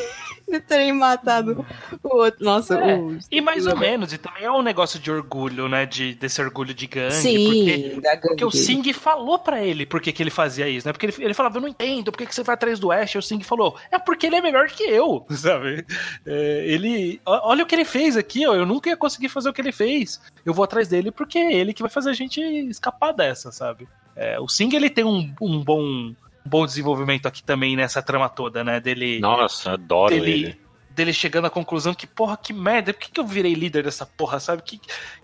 [0.51, 1.65] de terem matado
[2.03, 2.45] o outro.
[2.45, 2.97] Nossa, é.
[2.97, 3.19] o...
[3.31, 5.85] E mais ou menos, e também é um negócio de orgulho, né?
[5.85, 7.15] De, desse orgulho de gangue.
[7.15, 8.21] Sim, porque, gangue.
[8.23, 10.93] porque o Sing falou para ele por que, que ele fazia isso, né?
[10.93, 13.15] Porque ele, ele falava, eu não entendo, por que, que você vai atrás do Ash?
[13.15, 15.85] E o Sing falou, é porque ele é melhor que eu, sabe?
[16.27, 17.21] É, ele.
[17.25, 18.55] Olha o que ele fez aqui, ó.
[18.55, 20.21] Eu nunca ia conseguir fazer o que ele fez.
[20.45, 23.87] Eu vou atrás dele porque é ele que vai fazer a gente escapar dessa, sabe?
[24.17, 26.13] É, o Sing ele tem um, um bom
[26.45, 28.81] bom desenvolvimento aqui também nessa trama toda, né?
[28.81, 29.21] Dele.
[29.21, 30.61] Nossa, adoro dele, ele.
[30.91, 34.05] Dele chegando à conclusão que, porra, que merda, por que, que eu virei líder dessa
[34.05, 34.63] porra, sabe?
[34.63, 34.81] Que,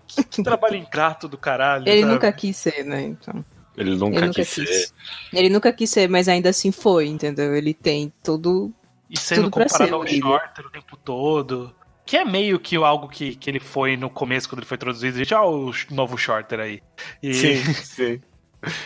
[0.07, 1.87] que, que trabalho ingrato do caralho.
[1.87, 2.13] Ele sabe?
[2.13, 3.03] nunca quis ser, né?
[3.03, 3.43] Então.
[3.77, 4.93] Ele nunca, ele nunca quis, quis, ser.
[5.33, 7.53] Ele nunca quis ser, mas ainda assim foi, entendeu?
[7.55, 8.73] Ele tem tudo.
[9.09, 11.75] E sendo tudo comparado ao Shorter o tempo todo.
[12.05, 15.17] Que é meio que algo que, que ele foi no começo, quando ele foi introduzido.
[15.17, 16.81] Gente, olha o novo Shorter aí.
[17.21, 17.33] E...
[17.33, 18.21] Sim, sim.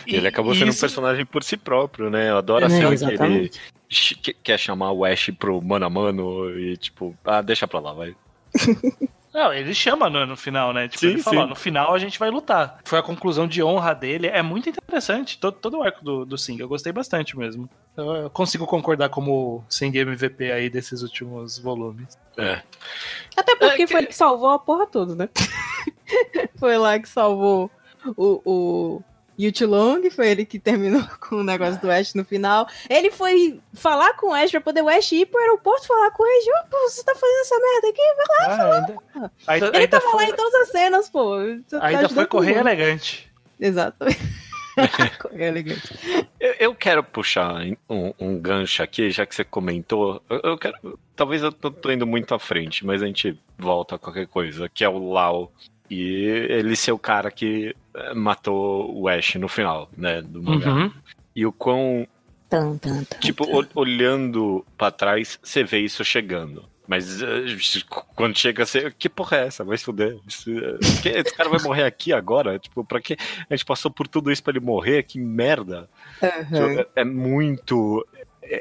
[0.06, 0.78] E, ele acabou sendo isso...
[0.78, 2.30] um personagem por si próprio, né?
[2.30, 3.50] Eu adoro a é, cena que ele
[4.42, 8.14] quer chamar o Ash pro mano a mano e tipo, ah, deixa pra lá, vai.
[9.32, 10.88] Não, ele chama no, no final, né?
[10.88, 12.80] Tipo, sim, ele fala, no final a gente vai lutar.
[12.84, 14.26] Foi a conclusão de honra dele.
[14.26, 15.38] É muito interessante.
[15.38, 16.58] Todo, todo o arco do, do Sing.
[16.58, 17.70] Eu gostei bastante mesmo.
[17.96, 22.18] Eu, eu consigo concordar como Sing MVP aí desses últimos volumes.
[22.36, 22.60] É.
[23.36, 23.86] Até porque é que...
[23.86, 25.28] foi ele que salvou a porra toda, né?
[26.58, 27.70] foi lá que salvou
[28.16, 29.02] o, o,
[29.40, 32.68] Yuti Long, foi ele que terminou com o negócio do Ash no final.
[32.88, 36.22] Ele foi falar com o Ash pra poder o Ash ir pro aeroporto falar com
[36.22, 36.46] o Ash.
[36.48, 38.02] Oh, pô, você tá fazendo essa merda aqui?
[38.16, 38.76] Vai lá, ah, fala.
[38.76, 40.24] Ainda, ainda, ele ainda tava foi...
[40.24, 41.36] lá em todas as cenas, pô.
[41.68, 43.30] Tá ainda foi correr elegante.
[43.58, 44.20] Exatamente.
[45.18, 46.28] correr elegante.
[46.38, 50.22] Eu, eu, quero puxar um, um, gancho aqui, já que você comentou.
[50.28, 50.98] Eu, eu quero.
[51.16, 54.68] Talvez eu tô, tô indo muito à frente, mas a gente volta a qualquer coisa,
[54.68, 55.52] que é o Lau
[55.90, 57.74] e ele ser o cara que
[58.14, 60.70] matou o Ash no final, né, do mangá.
[60.72, 60.92] Uhum.
[61.34, 62.06] E o quão
[62.48, 66.68] tum, tum, tum, tipo olhando para trás, você vê isso chegando.
[66.86, 67.26] Mas uh,
[68.16, 68.90] quando chega, você.
[68.90, 69.62] Que porra é essa?
[69.62, 70.18] Vai se fuder.
[70.26, 70.52] Esse,
[71.08, 72.58] esse cara vai morrer aqui agora?
[72.58, 73.16] Tipo, pra que
[73.48, 75.04] a gente passou por tudo isso pra ele morrer?
[75.04, 75.88] Que merda.
[76.20, 76.80] Uhum.
[76.80, 78.04] É, é muito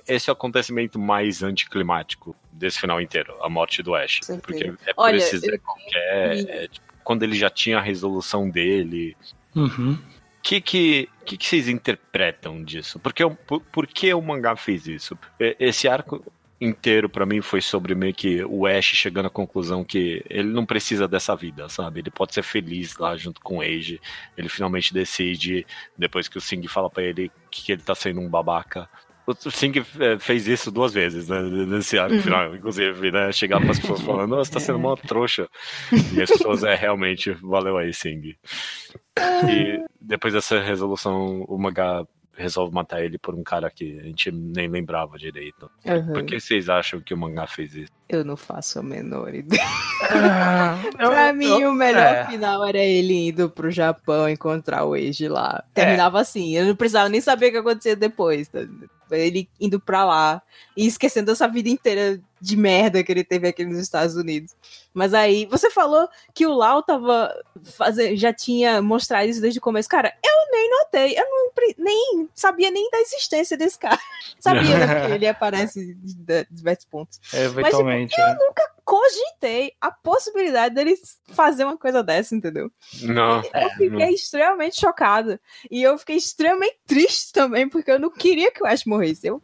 [0.07, 4.19] esse é o acontecimento mais anticlimático desse final inteiro, a morte do Ash.
[4.43, 6.47] Porque é por Olha, esses eu- qualquer.
[6.47, 9.17] é, tipo, quando ele já tinha a resolução dele.
[9.56, 9.93] Uhum.
[9.93, 13.00] O que, que, que, que vocês interpretam disso?
[13.00, 15.17] Por que, o- por, por que o mangá fez isso?
[15.60, 16.24] Esse arco
[16.62, 20.67] inteiro pra mim foi sobre meio que o Ash chegando à conclusão que ele não
[20.67, 22.02] precisa dessa vida, sabe?
[22.02, 24.00] Ele pode ser feliz lá junto com o Age.
[24.38, 25.65] Ele finalmente decide,
[25.98, 28.88] depois que o Sing fala pra ele que ele tá sendo um babaca.
[29.45, 31.41] O Sing eh, fez isso duas vezes, né?
[31.41, 32.21] Nesse arco Uhum.
[32.21, 33.31] final, inclusive, né?
[33.31, 35.47] Chegar pras pessoas falando, nossa, tá sendo uma trouxa.
[36.13, 38.35] E as pessoas, é, realmente, valeu aí, Sing.
[39.49, 42.05] E depois dessa resolução, o mangá
[42.39, 45.69] resolve matar ele por um cara que a gente nem lembrava direito.
[45.86, 46.13] Uhum.
[46.13, 47.91] Por que vocês acham que o mangá fez isso?
[48.08, 49.62] Eu não faço a menor ideia.
[50.97, 52.25] Eu- pra mim, eu- o melhor é.
[52.25, 55.63] final era ele indo pro Japão encontrar o Age lá.
[55.73, 56.56] Terminava assim.
[56.56, 58.47] Eu não precisava nem saber o que acontecia depois.
[58.47, 58.60] tá?
[59.12, 60.41] Ele indo pra lá
[60.78, 64.56] e esquecendo essa vida inteira de merda que ele teve aqui nos Estados Unidos.
[64.93, 69.62] Mas aí, você falou que o Lau tava fazendo, já tinha mostrado isso desde o
[69.62, 69.88] começo.
[69.88, 71.13] Cara, eu nem notei.
[71.17, 73.99] Eu não, nem sabia nem da existência desse cara.
[74.39, 74.99] Sabia, né?
[74.99, 78.15] Porque ele aparece de diversos pontos Eventualmente.
[78.19, 78.38] é.
[78.86, 82.71] cogitei a possibilidade deles fazer uma coisa dessa, entendeu?
[83.04, 83.43] Não.
[83.54, 85.39] Eu fiquei extremamente chocada.
[85.69, 89.28] E eu fiquei extremamente triste também, porque eu não queria que o Ash morresse.
[89.28, 89.41] Eu,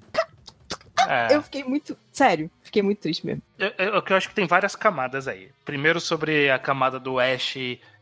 [1.10, 1.36] É.
[1.36, 1.98] eu fiquei muito.
[2.12, 3.42] Sério, fiquei muito triste mesmo.
[3.58, 5.50] Eu, eu, eu acho que tem várias camadas aí.
[5.64, 7.56] Primeiro sobre a camada do Ash,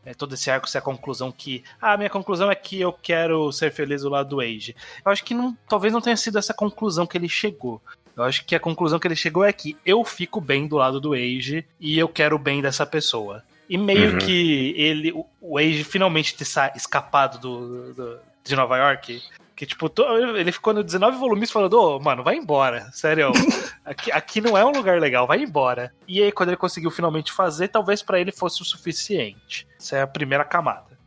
[0.04, 1.62] é, todo esse arco ser a conclusão que.
[1.80, 4.74] Ah, minha conclusão é que eu quero ser feliz do lado do Age.
[5.04, 7.80] Eu acho que não, talvez não tenha sido essa conclusão que ele chegou.
[8.16, 11.00] Eu acho que a conclusão que ele chegou é que eu fico bem do lado
[11.00, 13.42] do Age e eu quero o bem dessa pessoa.
[13.68, 14.18] E meio Uhum.
[14.18, 19.22] que ele, o- Age finalmente ter escapado do, do- de Nova York.
[19.56, 19.90] Que, tipo,
[20.36, 23.30] ele ficou no 19 volumes falando, ô, mano, vai embora, sério.
[23.84, 25.92] Aqui, aqui não é um lugar legal, vai embora.
[26.08, 29.68] E aí, quando ele conseguiu finalmente fazer, talvez pra ele fosse o suficiente.
[29.78, 30.98] Essa é a primeira camada.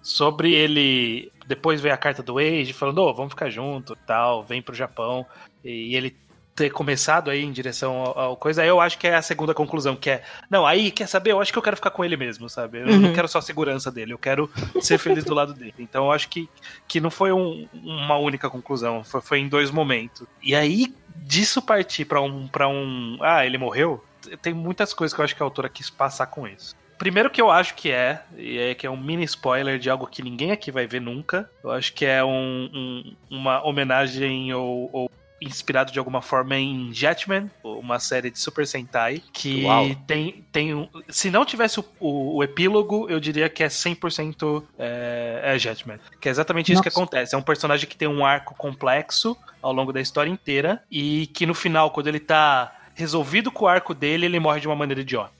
[0.00, 1.30] Sobre ele.
[1.46, 5.26] Depois veio a carta do Age falando, ô, vamos ficar junto tal, vem pro Japão.
[5.62, 6.16] E ele
[6.54, 9.52] ter começado aí em direção ao, ao coisa, aí eu acho que é a segunda
[9.52, 11.32] conclusão, que é, não, aí, quer saber?
[11.32, 12.78] Eu acho que eu quero ficar com ele mesmo, sabe?
[12.78, 13.12] Eu não Uhum.
[13.12, 14.48] quero só a segurança dele, eu quero
[14.80, 15.74] ser feliz do lado dele.
[15.78, 16.48] Então eu acho que,
[16.86, 20.26] que não foi um- uma única conclusão, foi, foi em dois momentos.
[20.42, 23.18] E aí, disso partir pra um, pra um.
[23.20, 24.04] Ah, ele morreu?
[24.40, 26.74] Tem muitas coisas que eu acho que a autora quis passar com isso.
[26.96, 30.06] Primeiro que eu acho que é, e é que é um mini spoiler de algo
[30.06, 31.50] que ninguém aqui vai ver nunca.
[31.64, 35.10] Eu acho que é um- um- uma homenagem ou, ou
[35.44, 39.94] inspirado de alguma forma em Jetman, uma série de Super Sentai, que Uau.
[40.06, 44.62] tem, tem um, se não tivesse o, o- o epílogo, eu diria que é 100%
[44.78, 45.98] é, é Jetman.
[46.20, 47.00] Que é exatamente isso que Nossa.
[47.00, 47.34] acontece.
[47.34, 51.46] É um personagem que tem um arco complexo ao longo da história inteira e que
[51.46, 55.00] no final, quando ele tá resolvido com o arco dele, ele morre de uma maneira
[55.00, 55.32] idiota.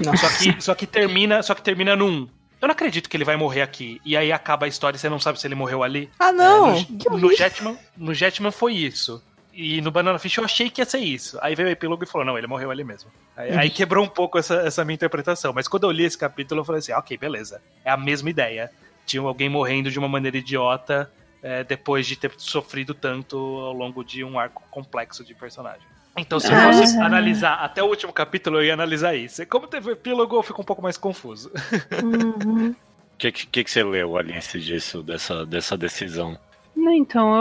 [0.00, 0.28] Nossa.
[0.28, 2.28] Só que, só que termina, só que termina num.
[2.60, 4.00] Eu não acredito que ele vai morrer aqui.
[4.04, 6.10] E aí acaba a história e você não sabe se ele morreu ali.
[6.18, 6.76] Ah, não!
[6.76, 7.36] É, no, no.
[7.36, 9.22] Jetman, no Jetman foi isso.
[9.52, 11.38] E no Banana Fish eu achei que ia ser isso.
[11.40, 13.10] Aí veio o epílogo e falou: não, ele morreu ali mesmo.
[13.36, 15.52] Aí, aí quebrou um pouco essa, essa minha interpretação.
[15.52, 17.60] Mas quando eu li esse capítulo, eu falei assim: ah, ok, beleza.
[17.84, 18.70] É a mesma ideia.
[19.06, 21.10] Tinha alguém morrendo de uma maneira idiota
[21.42, 25.86] é, depois de ter sofrido tanto ao longo de um arco complexo de personagem.
[26.16, 27.06] Então, se eu fosse Ah.
[27.06, 29.42] analisar até o último capítulo, eu ia analisar isso.
[29.42, 31.50] E como teve o epílogo, eu fico um pouco mais confuso.
[32.02, 32.70] Uhum.
[32.70, 32.74] O
[33.18, 36.36] que, que, que você leu, Alice, disso, dessa, dessa decisão?
[36.76, 37.34] Não, então,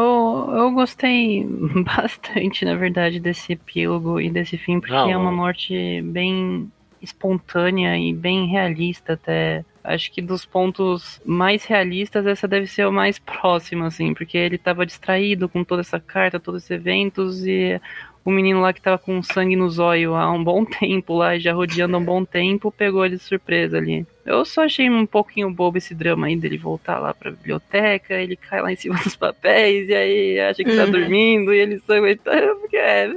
[0.49, 1.45] eu, eu gostei
[1.85, 7.97] bastante, na verdade, desse epílogo e desse fim, porque Ah, é uma morte bem espontânea
[7.97, 9.63] e bem realista até.
[9.83, 14.57] Acho que dos pontos mais realistas, essa deve ser o mais próximo, assim, porque ele
[14.57, 17.79] tava distraído com toda essa carta, todos esses eventos, e
[18.27, 21.53] o menino lá que tava com sangue no zóio há um bom tempo lá, já
[21.53, 24.05] rodeando há um bom tempo, pegou ele de surpresa ali.
[24.25, 28.35] Eu só achei um pouquinho bobo esse drama aí dele voltar lá pra biblioteca, ele
[28.35, 30.91] cai lá em cima dos papéis, e aí acha que tá Uhum.
[30.91, 33.09] dormindo, e ele sanguentando, porque é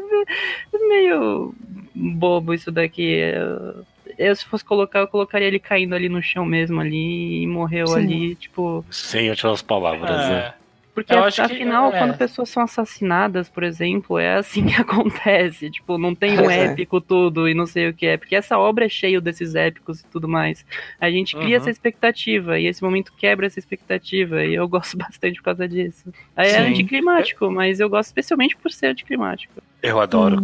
[0.88, 1.52] meio
[1.92, 3.10] bobo isso daqui.
[3.14, 3.84] Eu,
[4.16, 7.88] eu, se fosse colocar, eu colocaria ele caindo ali no chão mesmo ali, e morreu
[7.88, 7.94] Sim.
[7.96, 8.84] ali, tipo...
[8.92, 10.54] Sem outras palavras, né?
[10.94, 11.98] Porque Eu acho que- afinal, é.
[11.98, 15.70] quando pessoas são assassinadas, por exemplo, é assim que acontece.
[15.70, 16.64] Tipo, não tem um é.
[16.66, 18.16] épico tudo e não sei o que é.
[18.16, 20.66] Porque essa obra é cheia desses épicos e tudo mais.
[21.00, 21.62] A gente cria Uhum.
[21.62, 24.44] essa expectativa e esse momento quebra essa expectativa.
[24.44, 26.12] E eu gosto bastante por causa disso.
[26.36, 26.70] Aí é Sim.
[26.72, 29.54] anticlimático, mas eu gosto especialmente por ser anticlimático.
[29.82, 30.42] Eu adoro.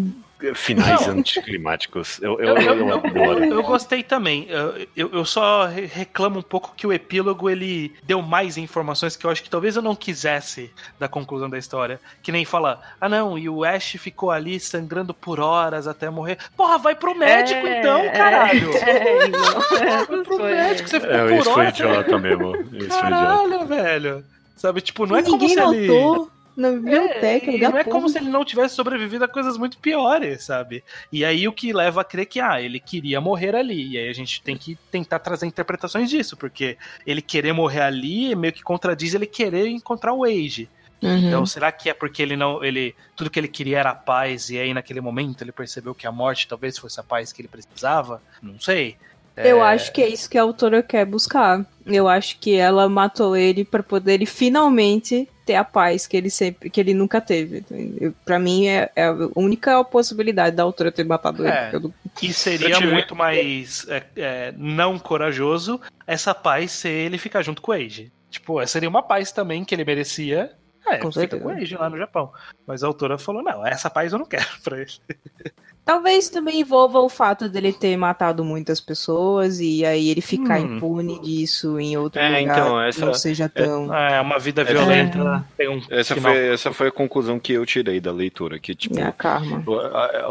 [0.54, 1.18] Finais não.
[1.18, 2.20] anticlimáticos.
[2.22, 3.44] Eu, eu, eu, eu, adoro.
[3.44, 4.46] Eu, gostei também.
[4.94, 9.30] Eu, eu só reclamo um pouco que o epílogo ele deu mais informações que eu
[9.30, 12.00] acho que talvez eu não quisesse da conclusão da história.
[12.22, 16.38] Que nem fala, ah não, e o Ash ficou ali sangrando por horas até morrer.
[16.56, 18.70] Porra, vai pro médico é, então, caralho!
[18.76, 21.78] É, é, não, vai pro médico, você ficou é, por isso horas.
[21.78, 22.56] Foi idiota mesmo.
[22.72, 24.24] Isso Caralho, velho.
[24.54, 25.86] Sabe, tipo, não é Ninguém como se ele...
[25.86, 29.76] Notou na biblioteca, é, não é como se ele não tivesse sobrevivido a coisas muito
[29.76, 30.82] piores, sabe?
[31.12, 33.92] E aí o que leva a crer que, ah, ele queria morrer ali.
[33.92, 38.34] E aí a gente tem que tentar trazer interpretações disso, porque ele querer morrer ali
[38.34, 40.68] meio que contradiz ele querer encontrar o Age.
[41.02, 41.28] Uhum.
[41.28, 42.64] Então, será que é porque ele não.
[42.64, 46.06] ele Tudo que ele queria era a paz, e aí naquele momento ele percebeu que
[46.06, 48.22] a morte talvez fosse a paz que ele precisava?
[48.42, 48.96] Não sei.
[49.36, 49.74] Eu é...
[49.74, 51.64] acho que é isso que a autora quer buscar.
[51.84, 56.28] Eu acho que ela matou ele para poder ele finalmente ter a paz que ele
[56.28, 57.64] sempre que ele nunca teve.
[58.24, 61.92] Para mim é, é, a única possibilidade da autora ter matado é, ele.
[62.20, 67.70] E seria muito mais é, é, não corajoso essa paz ser ele ficar junto com
[67.70, 68.10] o Age.
[68.28, 70.50] Tipo, seria uma paz também que ele merecia.
[70.86, 71.76] É, com fica certeza.
[71.76, 72.32] com lá no Japão.
[72.66, 74.92] Mas a autora falou: não, essa paz eu não quero pra ele.
[75.86, 80.78] Talvez também envolva o fato dele ter matado muitas pessoas e aí ele ficar hum.
[80.78, 83.94] impune disso em outro é, lugar então, essa, não seja é, tão...
[83.94, 85.44] É, uma vida violenta.
[85.56, 85.70] É.
[85.70, 88.98] Um essa, foi, essa foi a conclusão que eu tirei da leitura, que tipo...
[88.98, 89.62] É a karma.
[89.94, 90.26] A, a,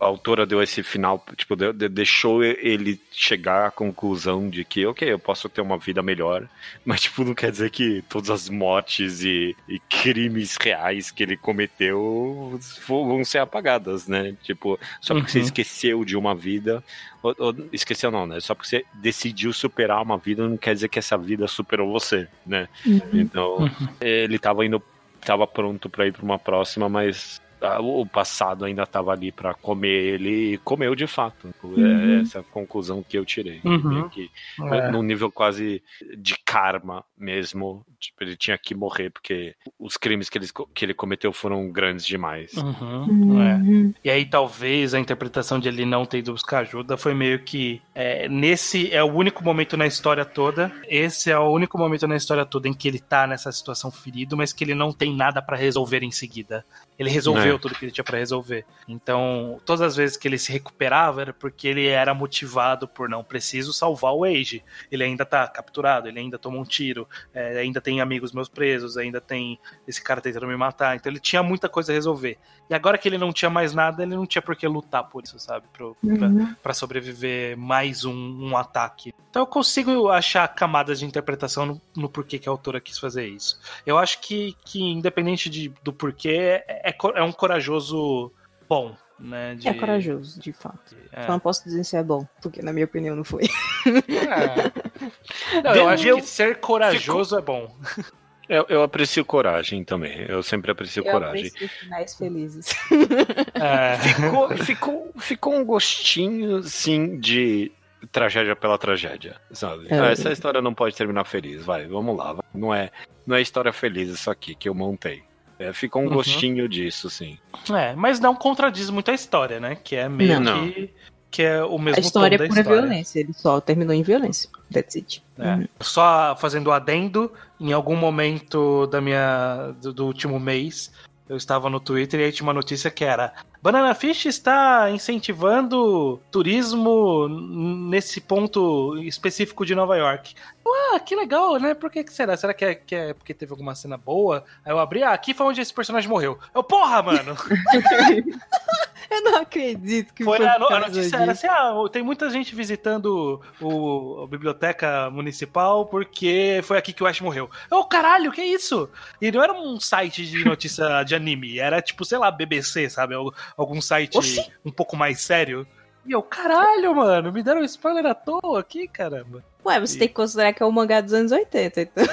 [0.00, 4.86] a autora deu esse final, tipo, de, de, deixou ele chegar à conclusão de que,
[4.86, 6.48] ok, eu posso ter uma vida melhor,
[6.86, 11.36] mas tipo, não quer dizer que todas as mortes e, e crimes reais que ele
[11.36, 12.58] cometeu
[12.88, 14.34] vão ser apagadas, né?
[14.42, 15.32] Tipo, só porque uhum.
[15.32, 16.82] você esqueceu de uma vida.
[17.22, 18.40] Ou, ou, esqueceu não, né?
[18.40, 22.26] Só porque você decidiu superar uma vida não quer dizer que essa vida superou você,
[22.44, 22.68] né?
[22.84, 23.00] Uhum.
[23.14, 23.88] Então, uhum.
[24.00, 24.82] ele tava indo.
[25.20, 27.40] Tava pronto para ir para uma próxima, mas
[27.80, 31.52] o passado ainda estava ali para comer ele e comeu de fato.
[31.62, 32.20] É uhum.
[32.20, 33.60] Essa é a conclusão que eu tirei.
[33.64, 34.08] Uhum.
[34.08, 34.30] Que,
[34.60, 34.90] é.
[34.90, 35.82] Num nível quase
[36.16, 37.84] de karma mesmo.
[37.98, 42.06] Tipo, ele tinha que morrer porque os crimes que ele, que ele cometeu foram grandes
[42.06, 42.54] demais.
[42.54, 43.04] Uhum.
[43.04, 43.42] uhum.
[43.42, 43.60] É.
[44.04, 47.82] E aí talvez a interpretação de ele não ter ido buscar ajuda foi meio que
[47.94, 50.72] é, nesse é o único momento na história toda.
[50.88, 54.36] Esse é o único momento na história toda em que ele tá nessa situação ferido,
[54.36, 56.64] mas que ele não tem nada para resolver em seguida.
[56.98, 57.58] Ele resolveu é.
[57.58, 58.64] tudo que ele tinha para resolver.
[58.88, 63.22] Então, todas as vezes que ele se recuperava era porque ele era motivado por não
[63.24, 64.62] preciso salvar o Age.
[64.90, 68.96] Ele ainda tá capturado, ele ainda tomou um tiro, é, ainda tem amigos meus presos,
[68.96, 70.96] ainda tem esse cara tentando me matar.
[70.96, 72.38] Então ele tinha muita coisa a resolver.
[72.70, 75.24] E agora que ele não tinha mais nada, ele não tinha por que lutar por
[75.24, 75.66] isso, sabe?
[75.72, 76.54] Pro, uhum.
[76.62, 79.12] pra, sobreviver mais um, um, ataque.
[79.28, 83.26] Então eu consigo achar camadas de interpretação no, no, porquê que a autora quis fazer
[83.26, 83.58] isso.
[83.84, 88.30] Eu acho que, que independente de, do porquê, é, é, é um corajoso
[88.68, 88.94] bom.
[89.18, 89.68] Né, de...
[89.68, 90.96] É corajoso, de fato.
[91.12, 91.22] É.
[91.22, 93.44] Só não posso dizer se é bom, porque na minha opinião não foi.
[93.44, 94.80] É.
[95.62, 97.74] Não, eu acho que ser corajoso é bom.
[98.48, 100.26] Eu, eu, aprecio coragem também.
[100.28, 101.46] Eu sempre aprecio eu coragem.
[101.46, 102.66] Aprecio finais felizes.
[103.54, 103.96] É.
[103.96, 107.70] Ficou, ficou, ficou um gostinho, sim, de
[108.10, 109.86] tragédia pela tragédia, sabe?
[109.88, 110.00] É.
[110.00, 111.64] Ah, essa história não pode terminar feliz.
[111.64, 112.36] Vai, vamos lá.
[112.52, 112.90] Não é,
[113.24, 115.22] não é história feliz isso aqui que eu montei.
[115.60, 116.14] É, ficou um uhum.
[116.14, 117.38] gostinho disso, sim.
[117.70, 119.76] É, mas não contradiz muito a história, né?
[119.76, 120.70] Que é meio não.
[120.70, 120.90] que
[121.30, 122.80] que é o mesmo A história é pura história.
[122.82, 124.50] violência, ele só terminou em violência.
[124.72, 125.22] That's it.
[125.38, 125.54] É.
[125.54, 125.68] Uhum.
[125.80, 130.90] Só fazendo adendo, em algum momento da minha do, do, último mês,
[131.28, 133.32] eu estava no Twitter e aí tinha uma notícia que era
[133.62, 140.34] Banana Fish está incentivando turismo nesse ponto específico de Nova York.
[140.66, 141.74] Ah, que legal, né?
[141.74, 142.36] Por que, que será?
[142.36, 144.44] Será que é, que é porque teve alguma cena boa?
[144.64, 146.38] Aí eu abri, ah, aqui foi onde esse personagem morreu.
[146.54, 147.34] Eu, porra, mano!
[149.10, 150.36] eu não acredito que foi.
[150.36, 151.16] foi a, a notícia disso.
[151.16, 157.02] era assim: ah, tem muita gente visitando o, a biblioteca municipal porque foi aqui que
[157.02, 157.50] o Ash morreu.
[157.70, 158.88] Eu, caralho, que isso?
[159.20, 163.14] E não era um site de notícia de anime, era tipo, sei lá, BBC, sabe?
[163.56, 164.50] algum site Oxi.
[164.64, 165.66] um pouco mais sério.
[166.06, 169.44] E eu, caralho, mano, me deram spoiler à toa aqui, caramba.
[169.64, 169.98] Ué, você e...
[169.98, 172.06] tem que considerar que é o mangá dos anos 80, então.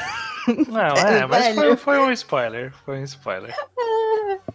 [0.67, 2.73] Não, é, mas foi, foi, um spoiler.
[2.85, 3.53] Foi um spoiler.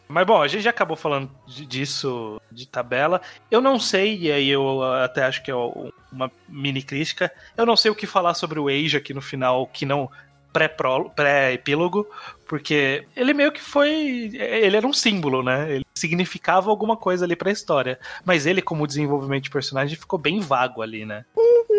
[0.09, 3.21] mas bom, a gente já acabou falando disso de tabela.
[3.51, 7.33] Eu não sei, e aí eu até acho que é uma mini crítica.
[7.57, 10.11] Eu não sei o que falar sobre o Age aqui no final, que não
[10.53, 12.07] pré-epílogo,
[12.47, 14.31] porque ele meio que foi.
[14.35, 15.77] Ele era um símbolo, né?
[15.77, 17.99] Ele significava alguma coisa ali pra história.
[18.25, 21.25] Mas ele, como desenvolvimento de personagem, ficou bem vago ali, né?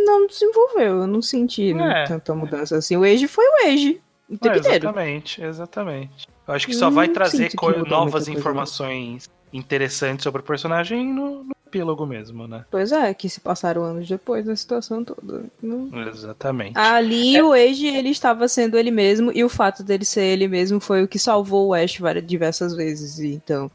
[0.05, 2.03] Não desenvolveu, eu não senti é.
[2.05, 2.95] tanta mudança assim.
[2.97, 4.01] O Age foi o Age.
[4.29, 4.75] o tempo Ah, inteiro.
[4.87, 6.27] exatamente, exatamente.
[6.47, 7.51] Eu acho que só vai trazer
[7.87, 12.65] novas informações interessantes sobre o personagem no, no epílogo mesmo, né?
[12.71, 15.45] Pois é, que se passaram anos depois da situação toda.
[15.61, 16.77] Não- Exatamente.
[16.77, 20.79] Ali o Age ele estava sendo ele mesmo e o fato dele ser ele mesmo
[20.79, 23.19] foi o que salvou o Ash várias diversas vezes.
[23.19, 23.69] Então,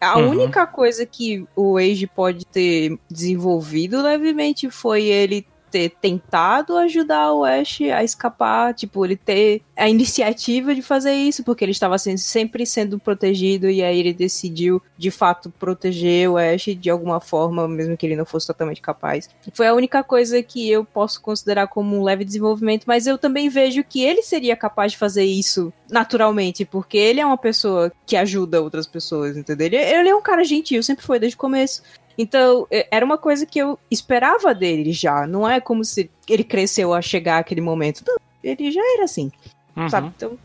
[0.00, 0.30] a Uhum.
[0.30, 7.44] única coisa que o Age pode ter desenvolvido levemente foi ele ter tentado ajudar o
[7.44, 12.18] Ash a escapar, tipo, ele ter a iniciativa de fazer isso, porque ele estava sendo-
[12.18, 17.68] sempre sendo protegido e aí ele decidiu, de fato, proteger o Ash de alguma forma,
[17.68, 19.28] mesmo que ele não fosse totalmente capaz.
[19.52, 23.48] Foi a única coisa que eu posso considerar como um leve desenvolvimento, mas eu também
[23.48, 28.16] vejo que ele seria capaz de fazer isso naturalmente, porque ele é uma pessoa que
[28.16, 29.66] ajuda outras pessoas, entendeu?
[29.66, 31.82] Ele, ele é um cara gentil, sempre foi desde o começo.
[32.18, 35.24] Então, é- era uma coisa que eu esperava dele já.
[35.26, 38.02] Não é como se ele cresceu a chegar àquele momento.
[38.06, 39.30] Não, ele já era assim,
[39.76, 40.12] Uhum, sabe?
[40.16, 40.36] Então,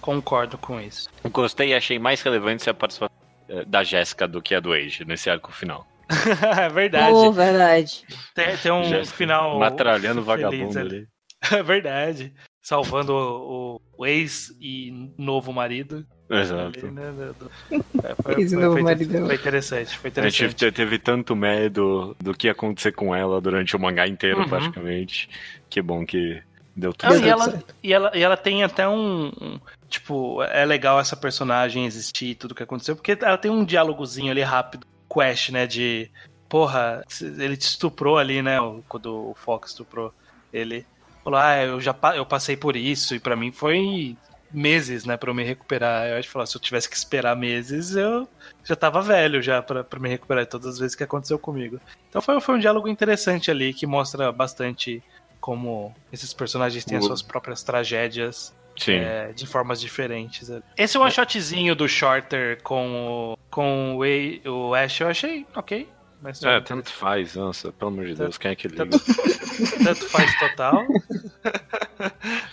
[0.00, 1.08] Concordo com isso.
[1.30, 3.14] Gostei e achei mais relevante a participação
[3.48, 5.86] eh, da Jéssica do que a do Age nesse arco final.
[6.58, 7.12] é verdade.
[7.12, 8.04] oh, verdade.
[8.34, 9.58] Tem, tem um Jéssica final.
[9.58, 10.96] Matralhando o vagabundo ali.
[10.96, 11.08] ali.
[11.58, 12.32] É verdade.
[12.62, 16.06] Salvando o, o ex e novo marido.
[16.28, 16.78] Exato.
[16.86, 17.50] Ali, né, do- do-
[18.06, 20.54] é, foi, Ex e foi- interessante, foi A gente interessante.
[20.56, 24.48] te- teve tanto medo do que ia acontecer com ela durante o mangá inteiro, Uhum.
[24.48, 25.28] praticamente.
[25.70, 26.42] Que bom que
[26.74, 27.74] deu tudo Ah, e, ela, certo.
[27.82, 32.34] e, ela, e ela tem até um, um- Tipo, é legal essa personagem existir e
[32.34, 34.84] tudo que aconteceu, porque ela tem um diálogozinho ali rápido
[35.20, 35.64] Ash, né?
[35.66, 36.10] De.
[36.48, 37.02] Porra,
[37.38, 38.58] ele te estuprou ali, né?
[38.88, 40.12] Quando o Fox estuprou
[40.52, 40.84] ele.
[41.24, 44.16] Falou, ah, eu já eu passei por isso, e pra mim foi
[44.52, 46.06] meses, né, pra eu me recuperar.
[46.08, 48.28] Eu acho que falou, se eu tivesse que esperar meses, eu
[48.64, 51.80] já tava velho já pra me recuperar de todas as vezes que aconteceu comigo.
[52.08, 55.02] Então foi, foi um diálogo interessante ali que mostra bastante
[55.40, 58.52] como esses personagens têm as suas próprias tragédias
[58.88, 60.50] é, de formas diferentes.
[60.76, 65.88] Esse one shotzinho do Shorter com o, com o, o Ash eu achei ok.
[66.22, 68.86] Mas É, tanto faz, nossa, pelo amor de Deus, quem é que liga?
[68.86, 68.98] tanto,
[69.84, 70.84] tanto faz total.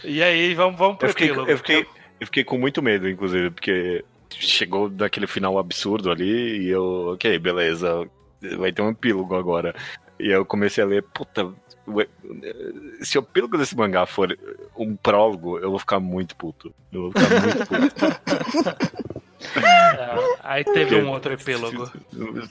[0.04, 1.50] e aí, vamos, vamos pro Eu fiquei, epílogo.
[1.52, 1.86] eu, fiquei,
[2.20, 7.38] eu fiquei com muito medo, inclusive, porque chegou daquele final absurdo ali e eu, ok,
[7.40, 8.08] beleza,
[8.58, 9.76] vai ter um epílogo agora.
[10.20, 11.52] E eu comecei a ler, puta,
[13.02, 14.38] se o epílogo desse mangá for
[14.78, 16.74] um prólogo, eu vou ficar muito puto.
[16.92, 19.23] Eu vou ficar muito puto.
[19.56, 21.92] É, aí teve um outro epílogo.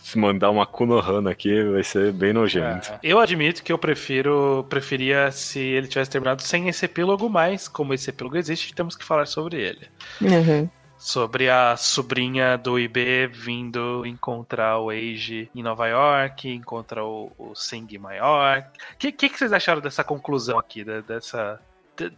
[0.02, 2.92] Se mandar uma Kunohana aqui, vai ser bem nojento.
[2.92, 7.68] É, eu admito que eu prefiro preferia se ele tivesse terminado sem esse epílogo, mas
[7.68, 9.88] como esse epílogo existe, temos que falar sobre ele.
[10.20, 10.68] Uhum.
[10.98, 17.56] Sobre a sobrinha do IB vindo encontrar o Age em Nova York, encontra o, o
[17.56, 18.60] Sing maior.
[18.94, 21.58] O que, que, que vocês acharam dessa conclusão aqui, dessa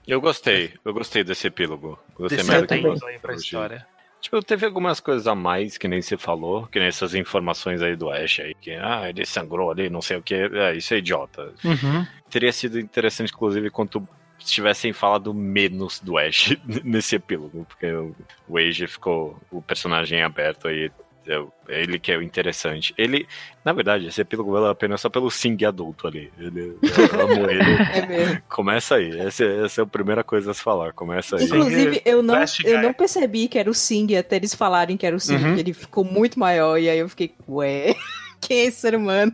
[0.07, 1.99] Eu gostei, eu gostei desse epílogo.
[2.15, 3.87] Gostei desse mais do que aí pra história?
[4.25, 7.95] Tipo, teve algumas coisas a mais que nem você falou, que nem essas informações aí
[7.95, 10.97] do Ash aí, que ah, ele sangrou ali, não sei o que, é, isso é
[10.97, 11.53] idiota.
[11.63, 12.07] Uhum.
[12.31, 14.09] Teria sido interessante, inclusive, quanto
[14.39, 18.17] se tivessem falado menos do Ash nesse epílogo, porque o,
[18.49, 20.91] o Age ficou o personagem aberto aí.
[21.27, 22.93] É é ele que é o interessante.
[22.99, 23.27] Ele,
[23.65, 26.31] na verdade, esse epílogo vale a pena só pelo Sing adulto ali.
[26.39, 27.63] Ele, eu amo ele.
[27.93, 28.43] É mesmo.
[28.49, 29.19] Começa aí.
[29.19, 30.93] Essa, é- essa é a primeira coisa a se falar.
[30.93, 31.45] Começa aí.
[31.45, 35.17] Inclusive, eu não, eu não percebi que era o Sing até eles falarem que era
[35.17, 35.55] o Sing, Uhum.
[35.55, 37.95] que ele ficou muito maior, e aí eu fiquei, ué,
[38.43, 39.33] quem é esse ser humano?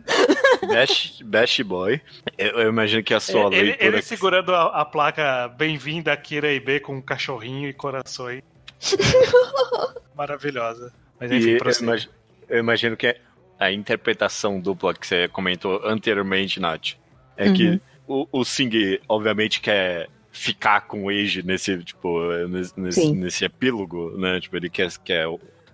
[0.69, 1.99] Bash, Bash Boy.
[2.37, 3.85] Eu, eu imagino que a sua ele, leitura.
[3.85, 8.41] ele segurando a, a placa Bem-vinda Kira IB com um cachorrinho e corações.
[10.15, 10.93] Maravilhosa.
[11.21, 11.85] Mas E enfim, eu, prossiga.
[11.91, 12.09] imag-
[12.49, 13.15] eu imagino que
[13.59, 16.93] a interpretação dupla que você comentou anteriormente, Nath,
[17.37, 17.53] é Uhum.
[17.53, 22.19] que o, o Sing, obviamente, quer ficar com o Age nesse, tipo,
[22.49, 24.39] nesse, nesse, epílogo, né?
[24.41, 25.27] Tipo, ele quer, quer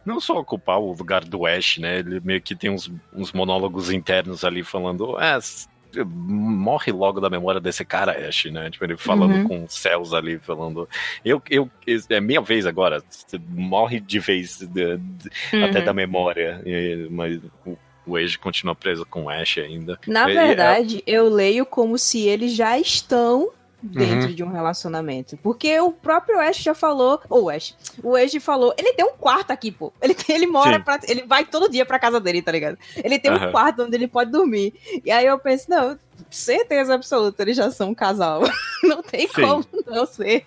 [0.06, 2.00] não só ocupar o lugar do Ash, né?
[2.00, 5.38] Ele meio que tem uns, uns monólogos internos ali falando, é,
[6.06, 8.70] morre logo da memória desse cara, Ash, né?
[8.70, 9.44] Tipo, ele falando Uhum.
[9.48, 10.88] com os céus ali, falando,
[11.24, 11.70] eu, eu,
[12.10, 15.86] é minha vez agora, você morre de vez, de- de- até Uhum.
[15.86, 20.00] da memória, e- mas o, o Age continua preso com o Ash ainda.
[20.08, 23.50] Na E- verdade, eu leio como se eles já estão
[23.84, 23.92] Uhum.
[23.92, 25.38] dentro de um relacionamento.
[25.38, 29.52] Porque o próprio Ash já falou, ou Ash, o Ash falou, ele tem um quarto
[29.52, 29.94] aqui, pô.
[30.02, 32.78] Ele, tem, ele mora, pra, ele vai todo dia pra casa dele, tá ligado?
[32.96, 33.48] Ele tem Aham.
[33.48, 34.74] um quarto onde ele pode dormir.
[35.06, 35.98] E aí eu penso, não,
[36.30, 38.42] certeza absoluta, eles já são um casal.
[38.84, 39.42] não tem Sim.
[39.42, 40.44] como não ser.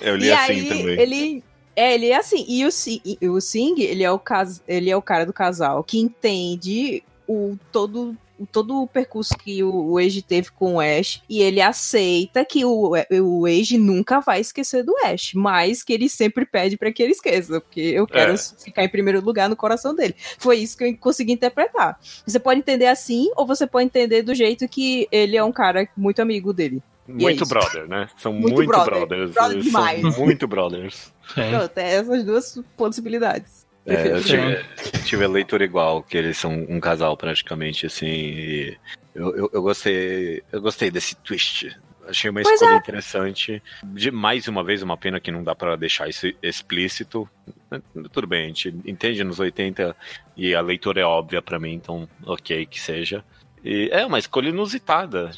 [0.00, 1.00] Eu li e assim aí, também.
[1.00, 1.44] ele.
[1.76, 2.44] É, ele é assim.
[2.48, 5.84] E o, Sing, o Sing, ele é o, cas, ele é o cara do casal
[5.84, 8.16] que entende o todo
[8.46, 12.64] todo o percurso que o, o Age teve com o Ash e ele aceita que
[12.64, 17.02] o, o Age nunca vai esquecer do Ash, mas que ele sempre pede para que
[17.02, 18.36] ele esqueça, porque eu quero é.
[18.36, 20.14] ficar em primeiro lugar no coração dele.
[20.38, 21.98] Foi isso que eu consegui interpretar.
[22.26, 25.88] Você pode entender assim ou você pode entender do jeito que ele é um cara
[25.96, 26.82] muito amigo dele.
[27.06, 28.08] Muito é brother, né?
[28.16, 29.06] São muito, muito brother.
[29.06, 29.32] brothers.
[29.32, 30.00] Brother demais.
[30.00, 31.12] São muito brothers.
[31.34, 33.59] Pronto, é essas duas possibilidades.
[33.86, 34.64] É, eu tive,
[35.04, 38.76] tive, a leitura igual, que eles são um casal praticamente, assim.
[39.14, 40.42] eu, eu, eu, gostei.
[40.52, 41.76] Eu gostei desse twist.
[42.06, 42.78] Achei uma pois escolha é.
[42.78, 43.62] interessante.
[43.84, 47.28] De mais uma vez, uma pena que não dá para deixar isso explícito.
[48.12, 49.96] Tudo bem, a gente entende nos 80
[50.36, 53.24] e a leitura é óbvia para mim, então ok que seja.
[53.64, 55.30] E é uma escolha inusitada.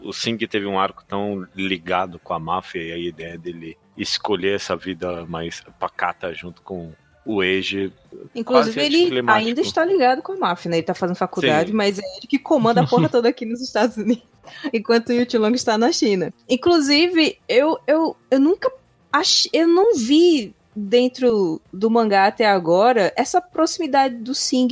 [0.00, 4.54] O Sing teve um arco tão ligado com a máfia e a ideia dele escolher
[4.54, 6.92] essa vida mais pacata junto com
[7.24, 7.92] o Age.
[8.34, 10.76] Inclusive, ele ainda está ligado com a máfia, né?
[10.78, 11.76] Ele tá fazendo faculdade, Sim.
[11.76, 14.24] mas é ele que comanda a porra toda aqui nos Estados Unidos,
[14.72, 16.32] enquanto o Yu Long está na China.
[16.48, 18.70] Inclusive, eu, eu, eu nunca
[19.12, 19.46] ach...
[19.52, 24.68] eu não vi dentro do mangá até agora essa proximidade do Sing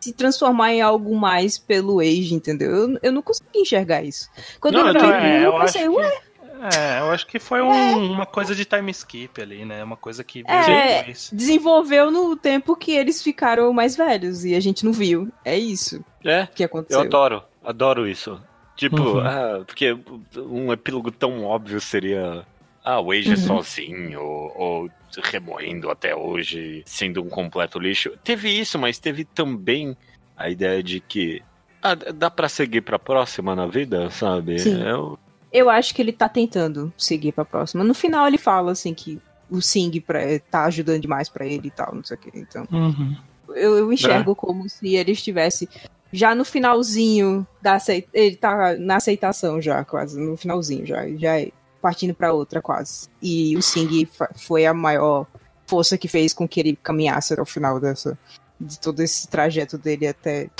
[0.00, 2.70] se transformar em algo mais pelo Age, entendeu?
[2.70, 4.28] Eu, eu não consegui enxergar isso.
[4.60, 6.10] Quando não, eu vi, é, eu, eu pensei, ué.
[6.10, 6.27] Que...
[6.60, 7.94] É, eu acho que foi um, é.
[7.96, 9.82] uma coisa de time skip ali, né?
[9.82, 14.84] Uma coisa que é, desenvolveu no tempo que eles ficaram mais velhos e a gente
[14.84, 15.28] não viu.
[15.44, 17.00] É isso é, que aconteceu.
[17.00, 18.40] Eu adoro, adoro isso.
[18.76, 19.20] Tipo, uhum.
[19.20, 19.96] ah, porque
[20.36, 22.44] um epílogo tão óbvio seria
[22.84, 23.36] ah, o Age uhum.
[23.36, 24.90] sozinho, ou, ou
[25.24, 28.12] remoendo até hoje, sendo um completo lixo.
[28.22, 29.96] Teve isso, mas teve também
[30.36, 31.42] a ideia de que
[31.82, 34.58] ah, dá para seguir pra próxima na vida, sabe?
[34.58, 34.82] Sim.
[34.82, 35.18] Eu...
[35.58, 37.84] eu acho que ele tá tentando seguir pra próxima.
[37.84, 41.70] No final ele fala assim que o Sing pra, tá ajudando demais para ele e
[41.70, 42.38] tal, não sei o que.
[42.38, 43.16] Então, uhum.
[43.50, 44.34] eu, eu, enxergo é.
[44.34, 45.68] como se ele estivesse
[46.12, 48.08] já no finalzinho da aceita...
[48.12, 51.50] ele tá na aceitação já, quase no finalzinho já, já é
[51.80, 53.08] partindo para outra quase.
[53.22, 55.26] E o Sing foi a maior
[55.66, 58.18] força que fez com que ele caminhasse ao final dessa
[58.60, 60.50] de todo esse trajeto dele até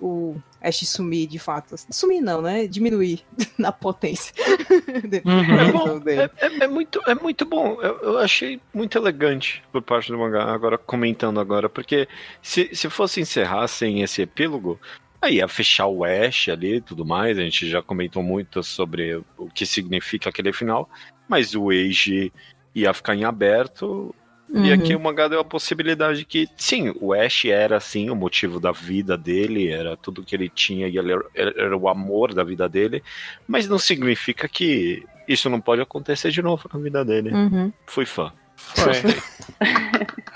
[0.00, 1.74] o Ash sumir de fato.
[1.90, 2.66] Sumir não, né?
[2.66, 3.20] Diminuir
[3.58, 4.34] na potência.
[5.24, 5.60] Uhum.
[5.60, 7.80] É, bom, é, é, é, muito, é muito bom.
[7.80, 12.08] Eu, eu, achei muito elegante por parte do mangá, agora comentando agora, porque
[12.42, 14.78] se, se fosse encerrar sem esse epílogo,
[15.22, 19.22] Aí ia fechar o Ash ali e tudo mais, a gente já comentou muito sobre
[19.36, 20.88] o que significa aquele final,
[21.28, 22.32] mas o Age
[22.74, 24.14] ia ficar em aberto,
[24.52, 24.64] uhum.
[24.64, 28.58] e aqui o mangá deu a possibilidade que, sim, o Ash era, assim, o motivo
[28.60, 32.44] da vida dele, era tudo que ele tinha, e ele era, era o amor da
[32.44, 33.02] vida dele,
[33.46, 37.30] mas não significa que isso não pode acontecer de novo na vida dele.
[37.30, 37.72] Uhum.
[37.86, 38.32] Fui fã.
[38.74, 38.92] Foi.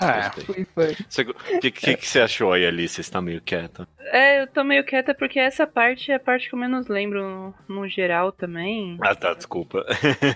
[0.01, 0.29] é.
[0.41, 0.91] Foi, foi.
[1.55, 2.95] O que, que, que, você achou aí, Alice?
[2.95, 3.87] Você está meio quieta?
[3.99, 7.53] É, eu tô meio quieta porque essa parte é a parte que eu menos lembro
[7.67, 8.97] no, no geral também.
[9.01, 9.85] Ah, tá, desculpa.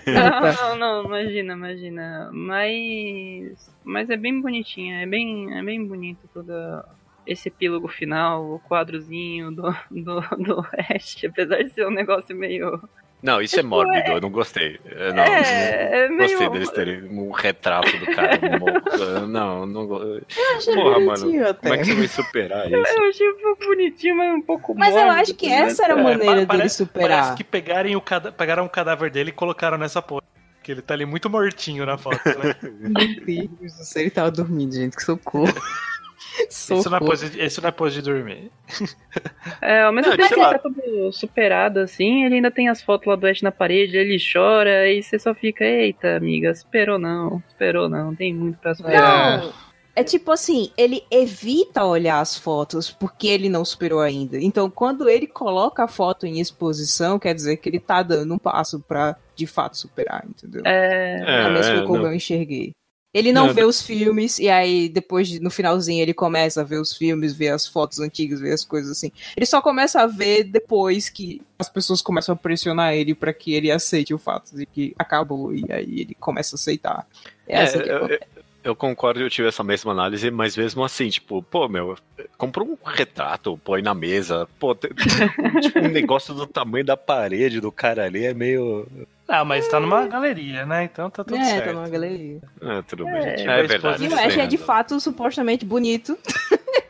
[0.06, 2.30] Não, não, não, imagina, imagina.
[2.32, 3.70] Mas.
[3.84, 6.84] Mas é bem bonitinha, é bem, é bem bonito toda
[7.26, 12.80] esse epílogo final, o quadrozinho do, do, do Ash, apesar de ser um negócio meio
[13.22, 14.80] não, isso é mórbido, eu não gostei.
[14.84, 16.50] Eu não, é, não é gostei meio...
[16.50, 18.38] deles terem um retrato do cara
[19.28, 19.86] Não, não.
[19.86, 21.46] Porra, mano.
[21.46, 21.68] Até.
[21.68, 22.76] Como é que você vai superar isso?
[22.76, 25.54] Eu achei um pouco bonitinho, mas um pouco Mas mórbido, eu acho que né?
[25.56, 27.08] essa era a é, maneira é, dele superar.
[27.08, 28.32] Parece que pegarem o cada...
[28.32, 30.22] pegaram o cadáver dele e colocaram nessa porra.
[30.62, 32.54] Que ele tá ali muito mortinho na foto, né?
[32.62, 35.52] Meu Deus do céu, ele tava dormindo, gente, que socorro.
[36.48, 38.50] Isso não, é pose de, isso não é pose de dormir.
[39.60, 43.06] É, ao mesmo tempo que ele tá todo superado assim, ele ainda tem as fotos
[43.06, 47.42] lá do Ash na parede, ele chora e você só fica, eita, amiga, esperou não,
[47.48, 49.40] esperou não, tem muito pra superar.
[49.40, 49.52] Não.
[49.94, 54.38] É tipo assim, ele evita olhar as fotos porque ele não superou ainda.
[54.38, 58.38] Então, quando ele coloca a foto em exposição, quer dizer que ele tá dando um
[58.38, 60.62] passo pra de fato superar, entendeu?
[60.64, 62.06] É, é, é mesmo como não.
[62.06, 62.72] eu enxerguei.
[63.12, 66.80] Ele não, não vê os filmes, e aí depois, no finalzinho, ele começa a ver
[66.80, 69.10] os filmes, ver as fotos antigas, ver as coisas assim.
[69.36, 73.52] Ele só começa a ver depois que as pessoas começam a pressionar ele para que
[73.52, 77.04] ele aceite o fato de que acabou, e aí ele começa a aceitar.
[77.48, 78.18] É, é eu, eu,
[78.62, 81.96] eu, concordo, eu tive essa mesma análise, mas mesmo assim, tipo, pô, meu,
[82.36, 84.90] compra um retrato, põe na mesa, pô, tem,
[85.60, 88.86] tipo, um negócio do tamanho da parede do cara ali é meio.
[89.26, 90.84] Ah, mas tá numa galeria, né?
[90.84, 91.62] Então tá tudo é, certo.
[91.62, 92.40] É, tá numa galeria.
[92.60, 93.14] É, tudo bem.
[93.14, 94.04] É, é verdade.
[94.04, 96.18] E o Ash é de fato supostamente bonito.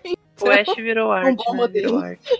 [0.03, 1.31] então, o Ash virou arte.
[1.31, 1.59] Um bom né?
[1.59, 2.01] modelo.
[2.01, 2.39] Virou arte,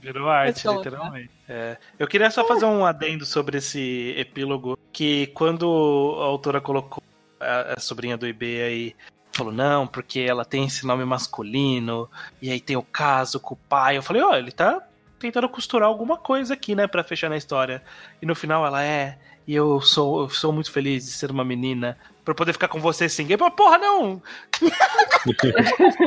[0.00, 1.30] virou arte literalmente.
[1.48, 1.76] É.
[1.98, 7.03] Eu queria só fazer um adendo sobre esse epílogo, que quando a autora colocou
[7.44, 8.96] a, a sobrinha do IB aí
[9.32, 12.08] falou, não, porque ela tem esse nome masculino,
[12.40, 13.96] e aí tem o caso com o pai.
[13.96, 14.80] Eu falei, ó, oh, ele tá
[15.18, 17.82] tentando costurar alguma coisa aqui, né, para fechar na história.
[18.20, 21.44] E no final ela é, e eu sou, eu sou muito feliz de ser uma
[21.44, 23.42] menina, pra poder ficar com você sem game.
[23.50, 24.22] Porra, não!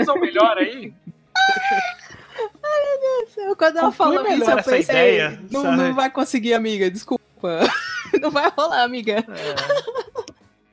[0.05, 0.93] São melhor aí?
[2.63, 3.55] Ai, meu Deus do céu.
[3.55, 7.23] Quando ela falou isso, eu pensei, ideia, não, não, vai conseguir, amiga, desculpa.
[8.21, 9.19] não vai rolar, amiga.
[9.19, 10.07] É.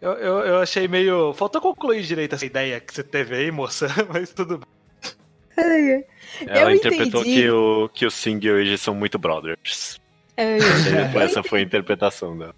[0.05, 1.33] Eu, eu, eu, achei meio.
[1.33, 6.05] Faltou concluir direito essa ideia que você teve aí, moça, mas tudo bem.
[6.47, 7.43] Ela eu interpretou entendi.
[7.43, 9.99] que o, que o Sing e o Eiji são muito brothers.
[10.37, 10.59] É,
[11.25, 12.55] essa foi a interpretação dela.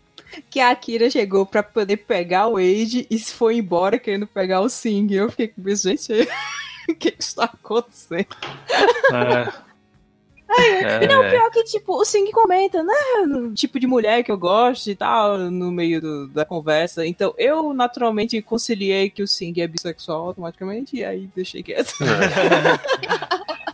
[0.51, 4.61] Que a Akira chegou pra poder pegar o Age e se foi embora querendo pegar
[4.61, 5.07] o Sing.
[5.13, 6.13] Eu fiquei com gente,
[6.91, 8.27] o que está acontecendo?
[9.13, 9.66] É.
[10.49, 11.07] É.
[11.07, 12.95] Não, pior que, tipo, o Sing comenta, né?
[13.27, 17.05] No tipo de mulher que eu gosto e tal, no meio do, da conversa.
[17.05, 21.93] Então, eu naturalmente conciliei que o Sing é bissexual automaticamente, e aí deixei quieto.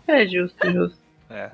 [0.08, 0.98] É, é justo, justo.
[1.30, 1.50] É.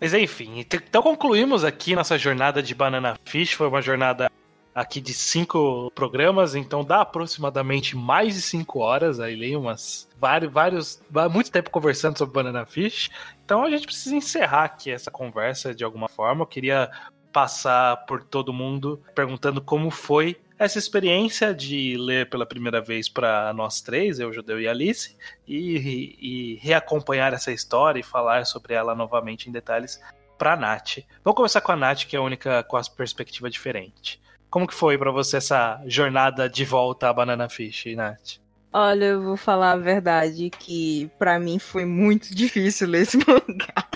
[0.00, 3.52] Mas enfim, então concluímos aqui nossa jornada de Banana Fish.
[3.52, 4.28] Foi uma jornada
[4.74, 10.52] aqui de cinco programas, então dá aproximadamente mais de cinco horas, aí leio umas vários,
[10.52, 13.10] vários, muito tempo conversando sobre Banana Fish.
[13.44, 16.42] Então a gente precisa encerrar aqui essa conversa de alguma forma.
[16.42, 16.90] Eu queria
[17.32, 23.52] passar por todo mundo perguntando como foi essa experiência de ler pela primeira vez para
[23.52, 25.16] nós três, eu, Judeu e Alice,
[25.46, 30.00] e, e, reacompanhar essa história e falar sobre ela novamente em detalhes
[30.38, 30.98] para a Nath.
[31.24, 34.21] Vamos começar com a Nath, que é a única com a perspectiva diferente.
[34.52, 38.36] Como que foi para você essa jornada de volta à Banana Fish, Nath?
[38.70, 43.88] Olha, eu vou falar a verdade que para mim foi muito difícil ler esse mangá.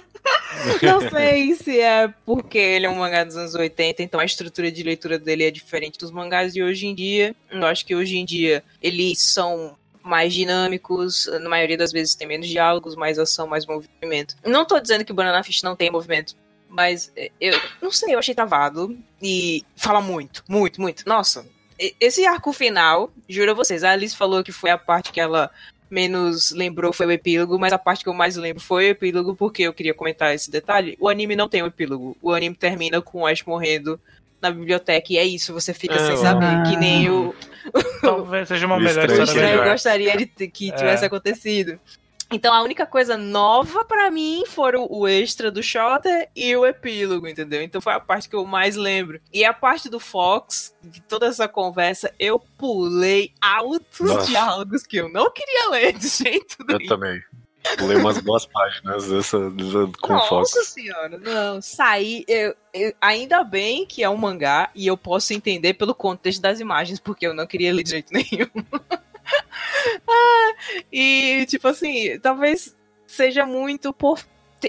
[0.81, 4.73] Não sei se é porque ele é um mangá dos anos 80, então a estrutura
[4.73, 7.37] de leitura dele é diferente dos mangás de hoje em dia.
[7.51, 12.27] Eu acho que hoje em dia eles são mais dinâmicos, na maioria das vezes tem
[12.27, 14.35] menos diálogos, mais ação, mais movimento.
[14.43, 16.35] Não tô dizendo que Banana Fish não tem movimento,
[16.77, 18.97] mas é, eu não sei, eu achei travado.
[19.21, 21.09] E fala muito, muito, muito.
[21.09, 21.47] Nossa,
[21.99, 25.51] esse arco final, juro a vocês, a Alice falou que foi a parte que ela
[25.89, 29.35] menos lembrou foi o epílogo, mas a parte que eu mais lembro foi o epílogo,
[29.35, 30.97] porque eu queria comentar esse detalhe.
[31.01, 32.17] O anime não tem um epílogo.
[32.21, 33.99] O anime termina com o Ash morrendo
[34.43, 36.63] na biblioteca, e é isso, você fica é, sem saber, ah.
[36.65, 37.35] que nem o.
[38.03, 39.55] Talvez seja uma melhor história.
[39.55, 41.07] Eu gostaria de que tivesse é.
[41.07, 41.81] acontecido.
[42.31, 47.29] Então a única coisa nova para mim foram o extra do Shota e o epílogo,
[47.29, 47.63] entendeu?
[47.63, 49.21] Então foi a parte que eu mais lembro.
[49.33, 54.27] E a parte do Fox, de toda essa conversa, eu pulei altos Nossa.
[54.27, 56.81] diálogos que eu não queria ler de jeito nenhum.
[56.81, 57.23] Eu também.
[57.79, 60.55] Pulei umas boas páginas dessa, dessa com Nossa Fox.
[60.55, 61.61] Nossa senhora, não.
[61.61, 62.25] Saí.
[62.29, 66.61] Eu, eu, ainda bem que é um mangá e eu posso entender pelo contexto das
[66.61, 68.49] imagens, porque eu não queria ler de jeito nenhum.
[70.93, 74.21] e, tipo assim, talvez seja muito por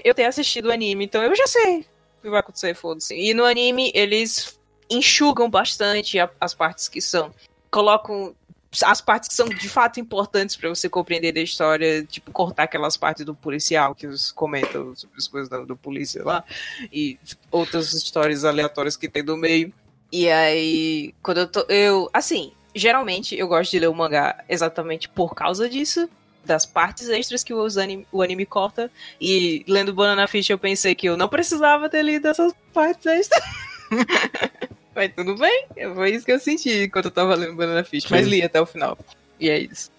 [0.04, 1.86] eu ter assistido o anime, então eu já sei
[2.18, 3.14] o que vai acontecer, foda-se.
[3.14, 4.58] E no anime, eles
[4.90, 7.32] enxugam bastante a, as partes que são.
[7.70, 8.34] Colocam
[8.84, 12.96] as partes que são de fato importantes para você compreender a história, tipo, cortar aquelas
[12.96, 16.44] partes do policial que os comentam sobre as coisas do polícia lá,
[16.92, 17.18] e
[17.50, 19.72] outras histórias aleatórias que tem do meio.
[20.12, 21.60] E aí, quando eu tô.
[21.68, 22.10] Eu.
[22.12, 26.08] Assim, geralmente eu gosto de ler o mangá exatamente por causa disso,
[26.44, 28.90] das partes extras que anime, o anime corta.
[29.20, 33.42] E lendo Banana Fish eu pensei que eu não precisava ter lido essas partes extras.
[34.94, 38.04] Mas tudo bem, foi isso que eu senti enquanto eu tava lendo Banana Fish.
[38.04, 38.08] Sim.
[38.10, 38.98] Mas li até o final.
[39.38, 39.92] E é isso.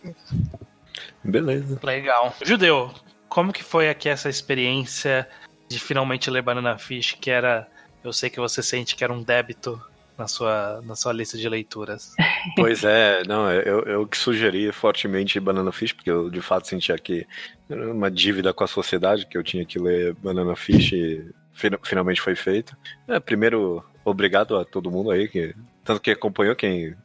[1.24, 1.80] Beleza.
[1.84, 2.36] Legal.
[2.42, 2.92] Judeu,
[3.30, 5.28] como que foi aqui essa experiência
[5.70, 7.68] de finalmente ler Banana Fish, que era.
[8.04, 9.82] Eu sei que você sente que era um débito
[10.20, 12.14] na sua, na sua lista de leituras.
[12.56, 16.98] Pois é, não, eu, eu que sugeri fortemente Banana Fish, porque eu de fato sentia
[16.98, 17.28] que
[17.70, 21.30] uma dívida com a sociedade, que eu tinha que ler Banana Fish e
[21.84, 22.78] finalmente foi feito.
[23.08, 25.54] É, primeiro, obrigado a todo mundo aí, que
[25.84, 26.96] tanto que acompanhou quem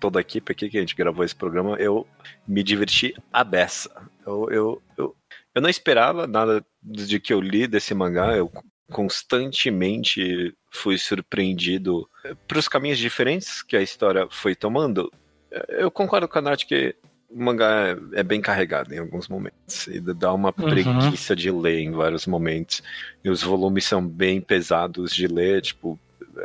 [0.00, 2.06] toda a equipe aqui que a gente gravou esse programa, eu
[2.46, 3.90] me diverti a beça.
[4.26, 5.16] Eu, eu, eu,
[5.54, 8.50] eu não esperava nada de que eu li desse mangá, eu
[8.90, 15.12] constantemente fui surpreendido eh, para os caminhos diferentes que a história foi tomando.
[15.50, 16.94] Eh, eu concordo com a Nath que
[17.30, 20.70] o mangá é, bem carregado em alguns momentos e dá uma uhum.
[20.70, 22.82] preguiça de ler em vários momentos.
[23.22, 25.98] E os volumes são bem pesados de ler, tipo,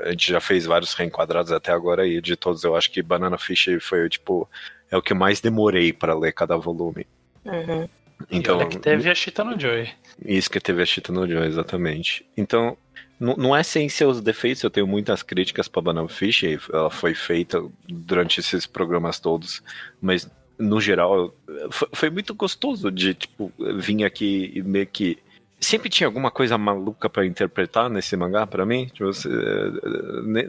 [0.04, 3.38] a gente já fez vários reenquadrados até agora e de todos eu acho que Banana
[3.38, 4.50] Fish foi tipo
[4.92, 7.08] é o que mais demorei para ler cada volume.
[7.46, 7.88] Uhum.
[8.32, 9.90] Então, e que teve a Chita no Joy.
[10.26, 12.26] Isso que teve a Chita no Joy, exatamente.
[12.36, 12.78] Então,
[13.20, 17.64] não é sem seus defeitos, eu tenho muitas críticas para Banana Fish, ela foi feita
[17.88, 19.62] durante esses programas todos,
[20.02, 21.34] mas no geral,
[21.72, 25.18] foi, foi muito gostoso de, tipo, vir aqui e meio que
[25.60, 29.10] sempre tinha alguma coisa maluca para interpretar nesse mangá para mim, tipo,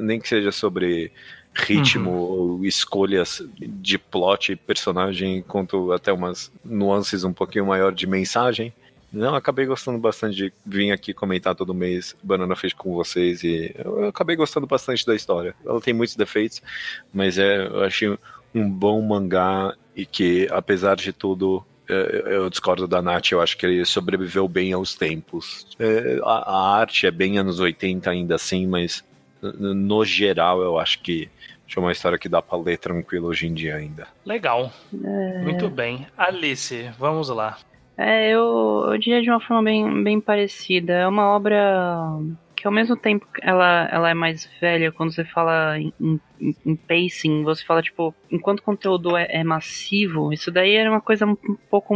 [0.01, 1.13] nem que seja sobre
[1.55, 2.17] ritmo uhum.
[2.17, 8.73] ou escolhas de plot e personagem, quanto até umas nuances um pouquinho maior de mensagem.
[9.13, 13.73] Não, acabei gostando bastante de vir aqui comentar todo mês Banana Fish com vocês e
[13.79, 15.55] eu acabei gostando bastante da história.
[15.65, 16.61] Ela tem muitos defeitos,
[17.13, 18.19] mas é, eu achei
[18.53, 23.57] um bom mangá e que, apesar de tudo, é, eu discordo da Nath, eu acho
[23.57, 25.67] que ele sobreviveu bem aos tempos.
[25.79, 29.05] É, a, arte é bem anos 80 ainda assim, mas
[29.53, 31.29] no geral eu acho que
[31.77, 34.07] é uma história que dá pra ler tranquilo hoje em dia ainda.
[34.25, 34.73] Legal.
[34.93, 35.43] É...
[35.43, 36.07] Muito bem.
[36.17, 37.59] Alice, vamos lá.
[37.97, 40.93] É, eu, eu diria de uma forma bem, bem parecida.
[40.93, 42.19] É uma obra
[42.65, 46.21] que ao mesmo tempo ela, ela é mais velha, quando você fala em, em,
[46.65, 51.01] em pacing, você fala, tipo, enquanto o conteúdo é, é, massivo, isso daí era uma
[51.01, 51.37] coisa um
[51.69, 51.95] pouco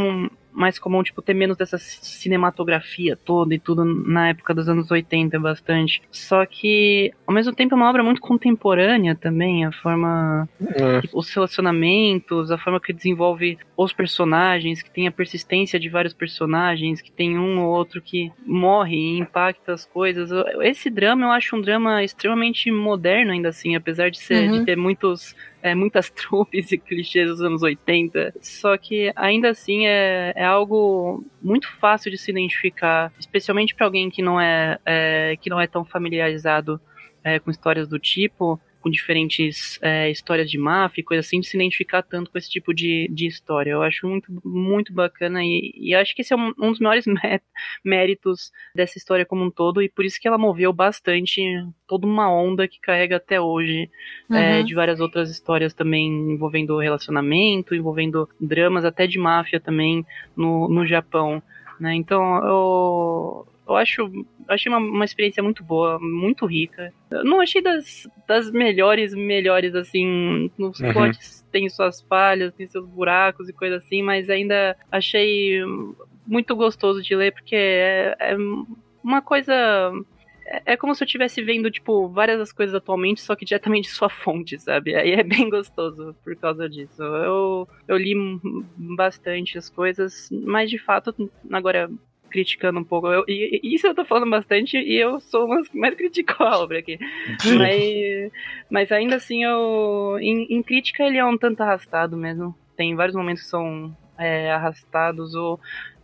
[0.58, 5.38] mais comum, tipo, ter menos dessa cinematografia toda e tudo na época dos anos 80
[5.38, 6.02] bastante.
[6.10, 10.48] Só que, ao mesmo tempo, é uma obra muito contemporânea também, a forma.
[10.60, 11.00] É.
[11.12, 17.00] os relacionamentos, a forma que desenvolve os personagens, que tem a persistência de vários personagens,
[17.00, 20.30] que tem um ou outro que morre e impacta as coisas.
[20.62, 24.58] Esse drama eu acho um drama extremamente moderno, ainda assim, apesar de ser uhum.
[24.58, 25.36] de ter muitos
[25.70, 28.34] é, muitas tropes e clichês dos anos 80.
[28.40, 34.10] Só que ainda assim é, é algo muito fácil de se identificar, especialmente para alguém
[34.10, 36.80] que não é, é, que não é tão familiarizado
[37.22, 41.46] é, com histórias do tipo com diferentes é, histórias de máfia e coisa assim, de
[41.46, 43.70] se identificar tanto com esse tipo de, de história.
[43.70, 47.04] Eu acho muito, muito bacana e, e acho que esse é um, um dos maiores
[47.84, 51.42] méritos dessa história como um todo e por isso que ela moveu bastante
[51.86, 53.90] toda uma onda que carrega até hoje
[54.30, 54.38] é, uhum.
[54.38, 60.06] é, de várias outras histórias também envolvendo relacionamento, envolvendo dramas até de máfia também
[60.36, 61.42] no, no Japão.
[61.80, 61.94] Né?
[61.94, 66.92] Então eu eu acho achei uma, uma experiência muito boa, muito rica.
[67.10, 70.92] Eu não achei das, das melhores, melhores, assim, nos uhum.
[70.92, 75.60] plots tem suas falhas, tem seus buracos e coisa assim, mas ainda achei
[76.26, 78.36] muito gostoso de ler, porque é, é
[79.02, 79.92] uma coisa
[80.48, 83.88] é, é como se eu estivesse vendo, tipo, várias das coisas atualmente, só que diretamente
[83.88, 84.94] de sua fonte, sabe?
[84.94, 87.02] Aí é bem gostoso por causa disso.
[87.02, 88.14] Eu, eu li
[88.96, 91.14] bastante as coisas, mas de fato,
[91.52, 91.90] agora
[92.28, 93.08] criticando um pouco.
[93.08, 96.58] Eu, e, isso eu tô falando bastante e eu sou uma que mais criticou a
[96.58, 96.98] obra aqui.
[97.58, 98.32] Mas,
[98.70, 102.54] mas ainda assim, eu, em, em, crítica ele é um tanto arrastado mesmo.
[102.76, 105.34] Tem vários momentos que são é, arrastados.
[105.34, 105.60] Ou,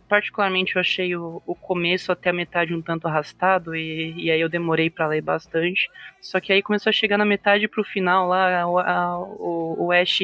[0.07, 4.39] particularmente eu achei o, o, começo até a metade um tanto arrastado e, e aí
[4.39, 5.89] eu demorei para ler bastante.
[6.21, 9.91] Só que aí começou a chegar na metade pro final lá, o, a, o, o
[9.91, 10.19] Ash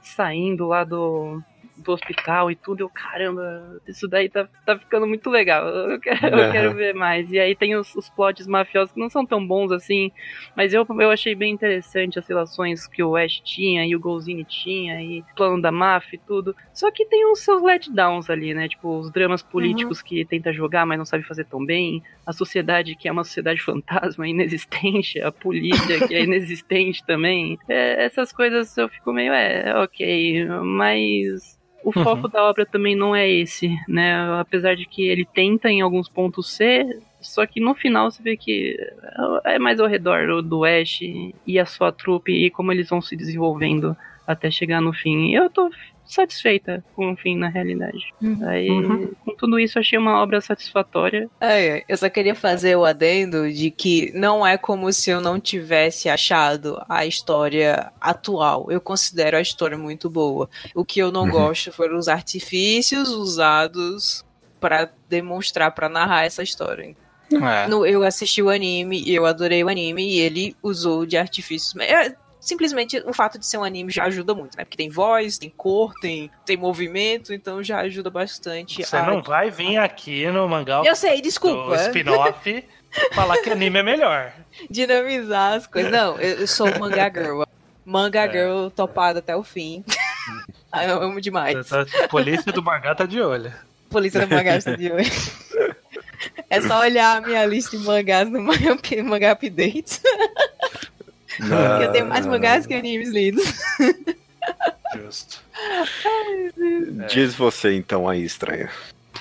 [0.00, 1.42] saindo lá do
[1.78, 2.82] do hospital e tudo.
[2.82, 5.66] Eu, caramba, isso daí tá, tá ficando muito legal.
[5.66, 6.42] Eu quero, uhum.
[6.42, 7.30] eu quero ver mais.
[7.30, 10.10] E aí tem os, os plots mafiosos que não são tão bons assim,
[10.56, 14.44] mas eu, eu achei bem interessante as relações que o Ash tinha e o Golzini
[14.44, 16.54] tinha, e o plano da máfia e tudo.
[16.72, 18.68] Só que tem os seus letdowns ali, né?
[18.68, 20.04] Tipo, os dramas políticos uhum.
[20.04, 22.02] que tenta jogar, mas não sabe fazer tão bem.
[22.26, 25.20] A sociedade que é uma sociedade fantasma, inexistente.
[25.20, 27.58] A polícia que é inexistente também.
[27.68, 31.58] É, essas coisas eu fico meio, é, ok, mas
[31.88, 32.04] o uhum.
[32.04, 34.14] foco da obra também não é esse, né?
[34.38, 38.36] Apesar de que ele tenta em alguns pontos ser, só que no final você vê
[38.36, 38.76] que
[39.44, 41.00] é mais ao redor do Ash
[41.46, 45.34] e a sua trupe e como eles vão se desenvolvendo até chegar no fim.
[45.34, 45.70] Eu tô
[46.08, 48.10] satisfeita com o fim, na realidade.
[48.20, 48.38] Uhum.
[48.48, 49.12] Aí, uhum.
[49.24, 51.28] com tudo isso, achei uma obra satisfatória.
[51.40, 55.38] É, eu só queria fazer o adendo de que não é como se eu não
[55.38, 58.66] tivesse achado a história atual.
[58.70, 60.48] Eu considero a história muito boa.
[60.74, 61.30] O que eu não uhum.
[61.30, 64.24] gosto foram os artifícios usados
[64.60, 66.96] para demonstrar, para narrar essa história.
[67.30, 67.68] É.
[67.68, 71.76] No, eu assisti o anime e eu adorei o anime e ele usou de artifícios.
[71.76, 72.14] É,
[72.48, 74.64] simplesmente o fato de ser um anime já ajuda muito, né?
[74.64, 78.82] Porque tem voz, tem cor, tem, tem movimento, então já ajuda bastante.
[78.82, 79.02] Você a...
[79.02, 80.82] não vai vir aqui no mangá.
[80.84, 81.76] Eu sei, desculpa.
[81.76, 82.64] spin-off
[83.12, 84.32] falar que anime é melhor.
[84.70, 85.92] Dinamizar as coisas.
[85.92, 87.42] Não, eu sou mangá girl.
[87.84, 88.30] Manga é.
[88.30, 89.84] girl topada até o fim.
[90.88, 91.70] eu amo demais.
[91.70, 93.52] A polícia do mangá tá de olho.
[93.90, 95.04] Polícia do mangá está de olho.
[96.50, 100.00] É só olhar a minha lista de mangás no Manga Update.
[101.82, 103.44] Eu tenho mais mangás que animes lidos.
[104.94, 105.42] Justo.
[107.08, 108.70] Diz você então aí, estranha.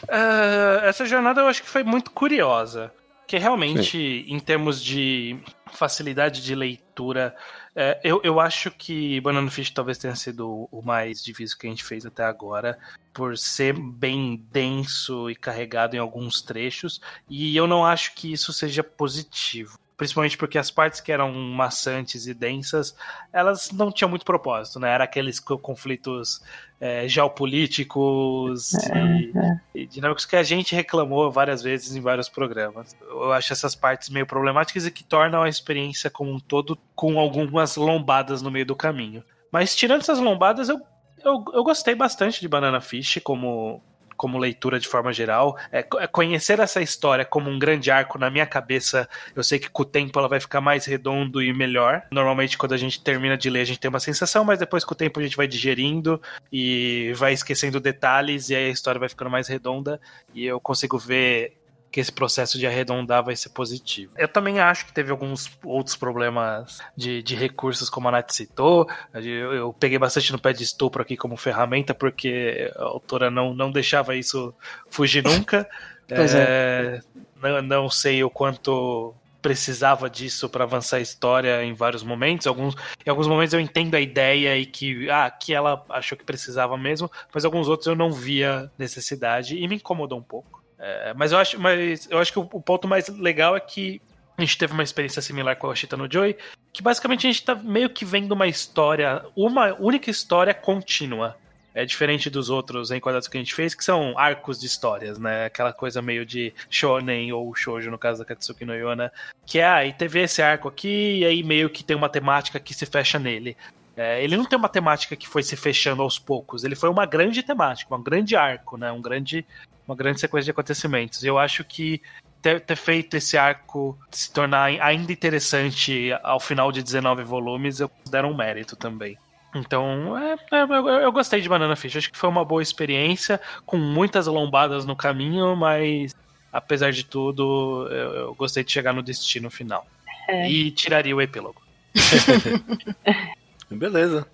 [0.04, 2.92] Uh, essa jornada eu acho que foi muito curiosa.
[3.26, 4.26] Que realmente, Sim.
[4.28, 5.38] em termos de
[5.74, 7.36] facilidade de leitura,
[7.80, 11.70] É, eu, eu acho que Banana Fish talvez tenha sido o mais difícil que a
[11.70, 12.76] gente fez até agora,
[13.14, 17.00] por ser bem denso e carregado em alguns trechos,
[17.30, 22.28] e eu não acho que isso seja positivo principalmente porque as partes que eram maçantes
[22.28, 22.96] e densas,
[23.34, 24.92] elas não tinham muito propósito, né?
[24.92, 26.40] Era aqueles conflitos
[26.80, 29.60] é, geopolíticos é, e, é.
[29.74, 32.96] e, dinâmicos que a gente reclamou várias vezes em vários programas.
[33.02, 37.20] Eu acho essas partes meio problemáticas e que tornam a experiência como um todo com
[37.20, 39.24] algumas lombadas no meio do caminho.
[39.52, 40.80] Mas tirando essas lombadas, eu,
[41.26, 43.82] eu, eu gostei bastante de Banana Fish como
[44.18, 45.58] como leitura de forma geral.
[45.72, 49.70] É, é, conhecer essa história como um grande arco na minha cabeça, eu sei que
[49.70, 52.04] com o tempo ela vai ficar mais redondo e melhor.
[52.12, 54.94] Normalmente, quando a gente termina de ler, a gente tem uma sensação, mas depois com
[54.94, 59.08] o tempo a gente vai digerindo e vai esquecendo detalhes, e aí a história vai
[59.08, 60.02] ficando mais redonda.
[60.34, 61.54] E eu consigo ver
[61.98, 64.14] que esse processo de arredondar vai ser positivo.
[64.16, 68.88] Eu também acho que teve alguns outros problemas de, de recursos, como a Nath citou.
[69.16, 73.52] Eu, eu, peguei bastante no pé de estupro aqui como ferramenta, porque a autora não,
[73.52, 74.54] não deixava isso
[74.92, 75.68] fugir nunca.
[76.08, 77.02] pois é.
[77.02, 77.02] é.
[77.42, 82.46] Não, não sei o quanto precisava disso para avançar a história em vários momentos.
[82.46, 86.24] Alguns, em alguns momentos eu entendo a ideia e que, ah, que ela achou que
[86.24, 90.67] precisava mesmo, mas alguns outros eu não via necessidade e me incomodou um pouco.
[90.80, 94.02] É, mas eu acho, mas eu acho que o, ponto mais legal é que
[94.38, 96.38] a gente teve uma experiência similar com a Shita no Joy,
[96.72, 101.36] que basicamente a gente tá meio que vendo uma história, uma única história contínua.
[101.74, 105.46] É diferente dos outros enquadrados que a gente fez, que são arcos de histórias, né?
[105.46, 109.12] Aquela coisa meio de shonen ou shoujo, no caso da Katsuki no Yona,
[109.46, 112.60] que é, ah, e teve esse arco aqui, e aí meio que tem uma temática
[112.60, 113.56] que se fecha nele.
[113.96, 117.06] É, ele não tem uma temática que foi se fechando aos poucos, ele foi uma
[117.06, 118.92] grande temática, um grande arco, né?
[118.92, 119.46] Um grande
[119.88, 121.24] uma grande sequência de acontecimentos.
[121.24, 122.02] Eu acho que
[122.42, 127.90] ter, ter, feito esse arco se tornar ainda interessante ao final de 19 volumes, eu
[127.90, 129.18] considero um mérito também.
[129.56, 131.96] Então, é, é, eu, eu, gostei de Banana Fish.
[131.96, 136.14] Acho que foi uma boa experiência, com muitas lombadas no caminho, mas
[136.52, 139.88] apesar de tudo, eu, eu gostei de chegar no destino final.
[140.28, 140.50] É.
[140.50, 141.62] E tiraria o epílogo.
[143.72, 144.28] Beleza.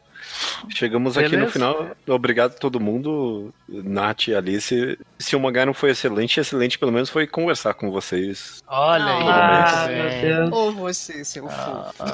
[0.70, 1.36] Chegamos Beleza.
[1.36, 1.92] aqui no final.
[2.08, 4.98] Obrigado a todo mundo, Nath e Alice.
[5.20, 8.64] Se o mangá não foi excelente, excelente pelo menos foi conversar com vocês.
[8.68, 9.24] Olha aí.
[9.28, 10.52] Ah, meu Deus.
[10.52, 12.12] Ou você, seu ah, fofo.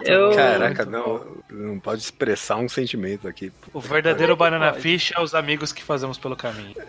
[0.02, 0.34] eu...
[0.34, 3.52] Caraca, não, não pode expressar um sentimento aqui.
[3.72, 6.74] O verdadeiro Banana Fish é os amigos que fazemos pelo caminho.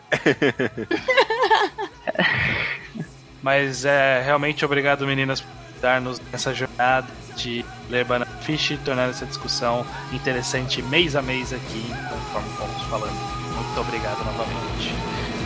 [3.41, 5.49] Mas é realmente obrigado, meninas, por
[5.81, 7.07] dar-nos essa jornada
[7.41, 13.15] de ler Banana Fish, tornar essa discussão interessante mês a mês aqui, conforme vamos falando.
[13.55, 14.93] Muito obrigado novamente.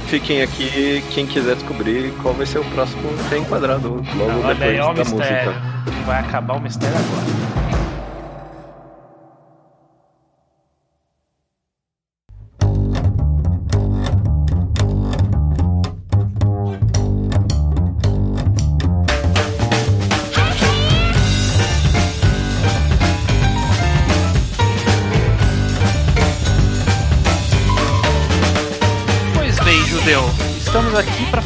[0.08, 4.78] Fiquem aqui, quem quiser descobrir qual vai ser o próximo reenquadrado logo Olha depois aí,
[4.78, 5.52] da mistério.
[5.52, 6.04] música.
[6.06, 7.65] Vai acabar o mistério agora.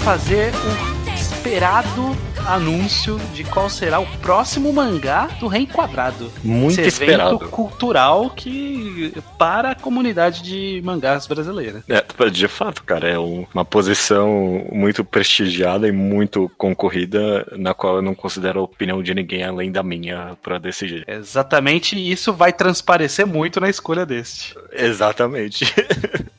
[0.10, 6.32] Fazer o esperado anúncio de qual será o próximo mangá do Reenquadrado.
[6.44, 7.36] Muito Esse esperado.
[7.36, 11.84] evento cultural que para a comunidade de mangás brasileira.
[11.88, 18.02] É, de fato, cara, é uma posição muito prestigiada e muito concorrida, na qual eu
[18.02, 21.04] não considero a opinião de ninguém além da minha para decidir.
[21.08, 24.58] Exatamente, e isso vai transparecer muito na escolha deste.
[24.74, 25.72] Exatamente.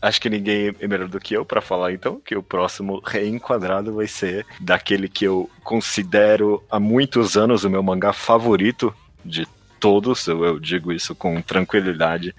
[0.00, 3.94] Acho que ninguém é melhor do que eu para falar então que o próximo reenquadrado
[3.94, 8.94] vai ser daquele que eu considero há muitos anos o meu mangá favorito
[9.24, 9.46] de
[9.80, 12.34] todos, eu, eu digo isso com tranquilidade,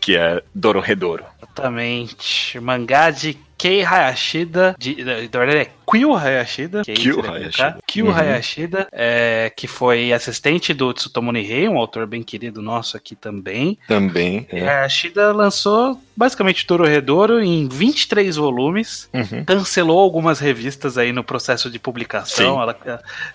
[0.00, 1.24] que é Dororedoro.
[1.38, 2.58] Exatamente.
[2.60, 6.82] Mangá de Kei Hayashida, de, de, de, é Kyo Hayashida.
[6.82, 7.78] Kyo Hayashida.
[7.86, 8.12] Kyo uhum.
[8.12, 13.78] Hayashida, é, que foi assistente do Tsutomu Nihei, um autor bem querido nosso aqui também.
[13.86, 14.48] Também.
[14.50, 14.68] É.
[14.68, 19.44] Hayashida lançou basicamente Dororedoro em 23 volumes, uhum.
[19.44, 22.60] cancelou algumas revistas aí no processo de publicação.
[22.60, 22.76] Ela,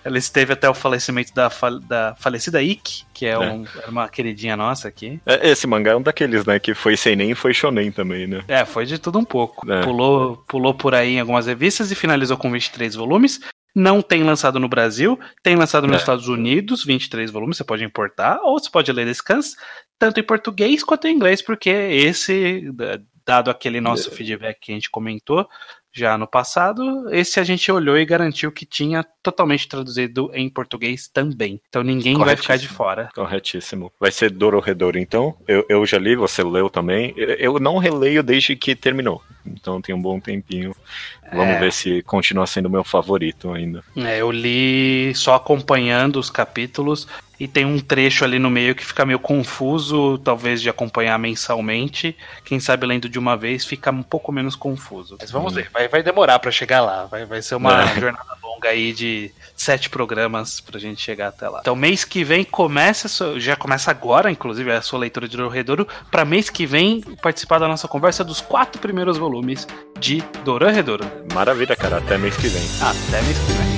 [0.04, 1.50] ela, esteve até o falecimento da,
[1.88, 3.38] da falecida Ikki, que é, é.
[3.38, 5.20] Um, uma queridinha nossa aqui.
[5.26, 8.26] É, esse mangá é um daqueles, né, que foi sem nem e foi shonen também,
[8.26, 8.44] né?
[8.46, 9.70] É, foi de tudo um pouco.
[9.70, 9.82] É.
[10.18, 13.40] Pulou, pulou por aí em algumas revistas e finalizou com 23 volumes.
[13.74, 15.98] Não tem lançado no Brasil, tem lançado nos é.
[16.00, 19.56] Estados Unidos, 23 volumes, você pode importar, ou você pode ler Descanse,
[19.98, 22.72] tanto em português quanto em inglês, porque esse,
[23.24, 24.12] dado aquele nosso é.
[24.12, 25.46] feedback que a gente comentou,
[25.92, 27.12] já no passado.
[27.12, 31.60] Esse a gente olhou e garantiu que tinha totalmente traduzido em português também.
[31.68, 33.08] Então ninguém vai ficar de fora.
[33.14, 33.92] Corretíssimo.
[33.98, 35.36] Vai ser Dororedor, então.
[35.46, 37.12] Eu, eu já li, você leu também.
[37.16, 39.22] Eu não releio desde que terminou.
[39.54, 40.74] Então tem um bom tempinho.
[41.32, 41.58] Vamos é.
[41.58, 43.82] ver se continua sendo meu favorito ainda.
[43.96, 47.06] É, eu li só acompanhando os capítulos
[47.38, 52.16] e tem um trecho ali no meio que fica meio confuso, talvez de acompanhar mensalmente.
[52.44, 55.16] Quem sabe lendo de uma vez fica um pouco menos confuso.
[55.20, 55.56] Mas vamos hum.
[55.56, 57.04] ver, vai, vai demorar para chegar lá.
[57.06, 58.00] Vai, vai ser uma é.
[58.00, 61.58] jornada longa aí de sete programas pra gente chegar até lá.
[61.60, 66.24] Então mês que vem começa, já começa agora, inclusive, a sua leitura de Dorredouro, para
[66.24, 69.66] mês que vem participar da nossa conversa dos quatro primeiros volumes
[69.98, 71.04] de Dorredouro.
[71.32, 71.98] Maravilha, cara.
[71.98, 72.62] Até mês que vem.
[72.80, 73.77] Até mês que vem.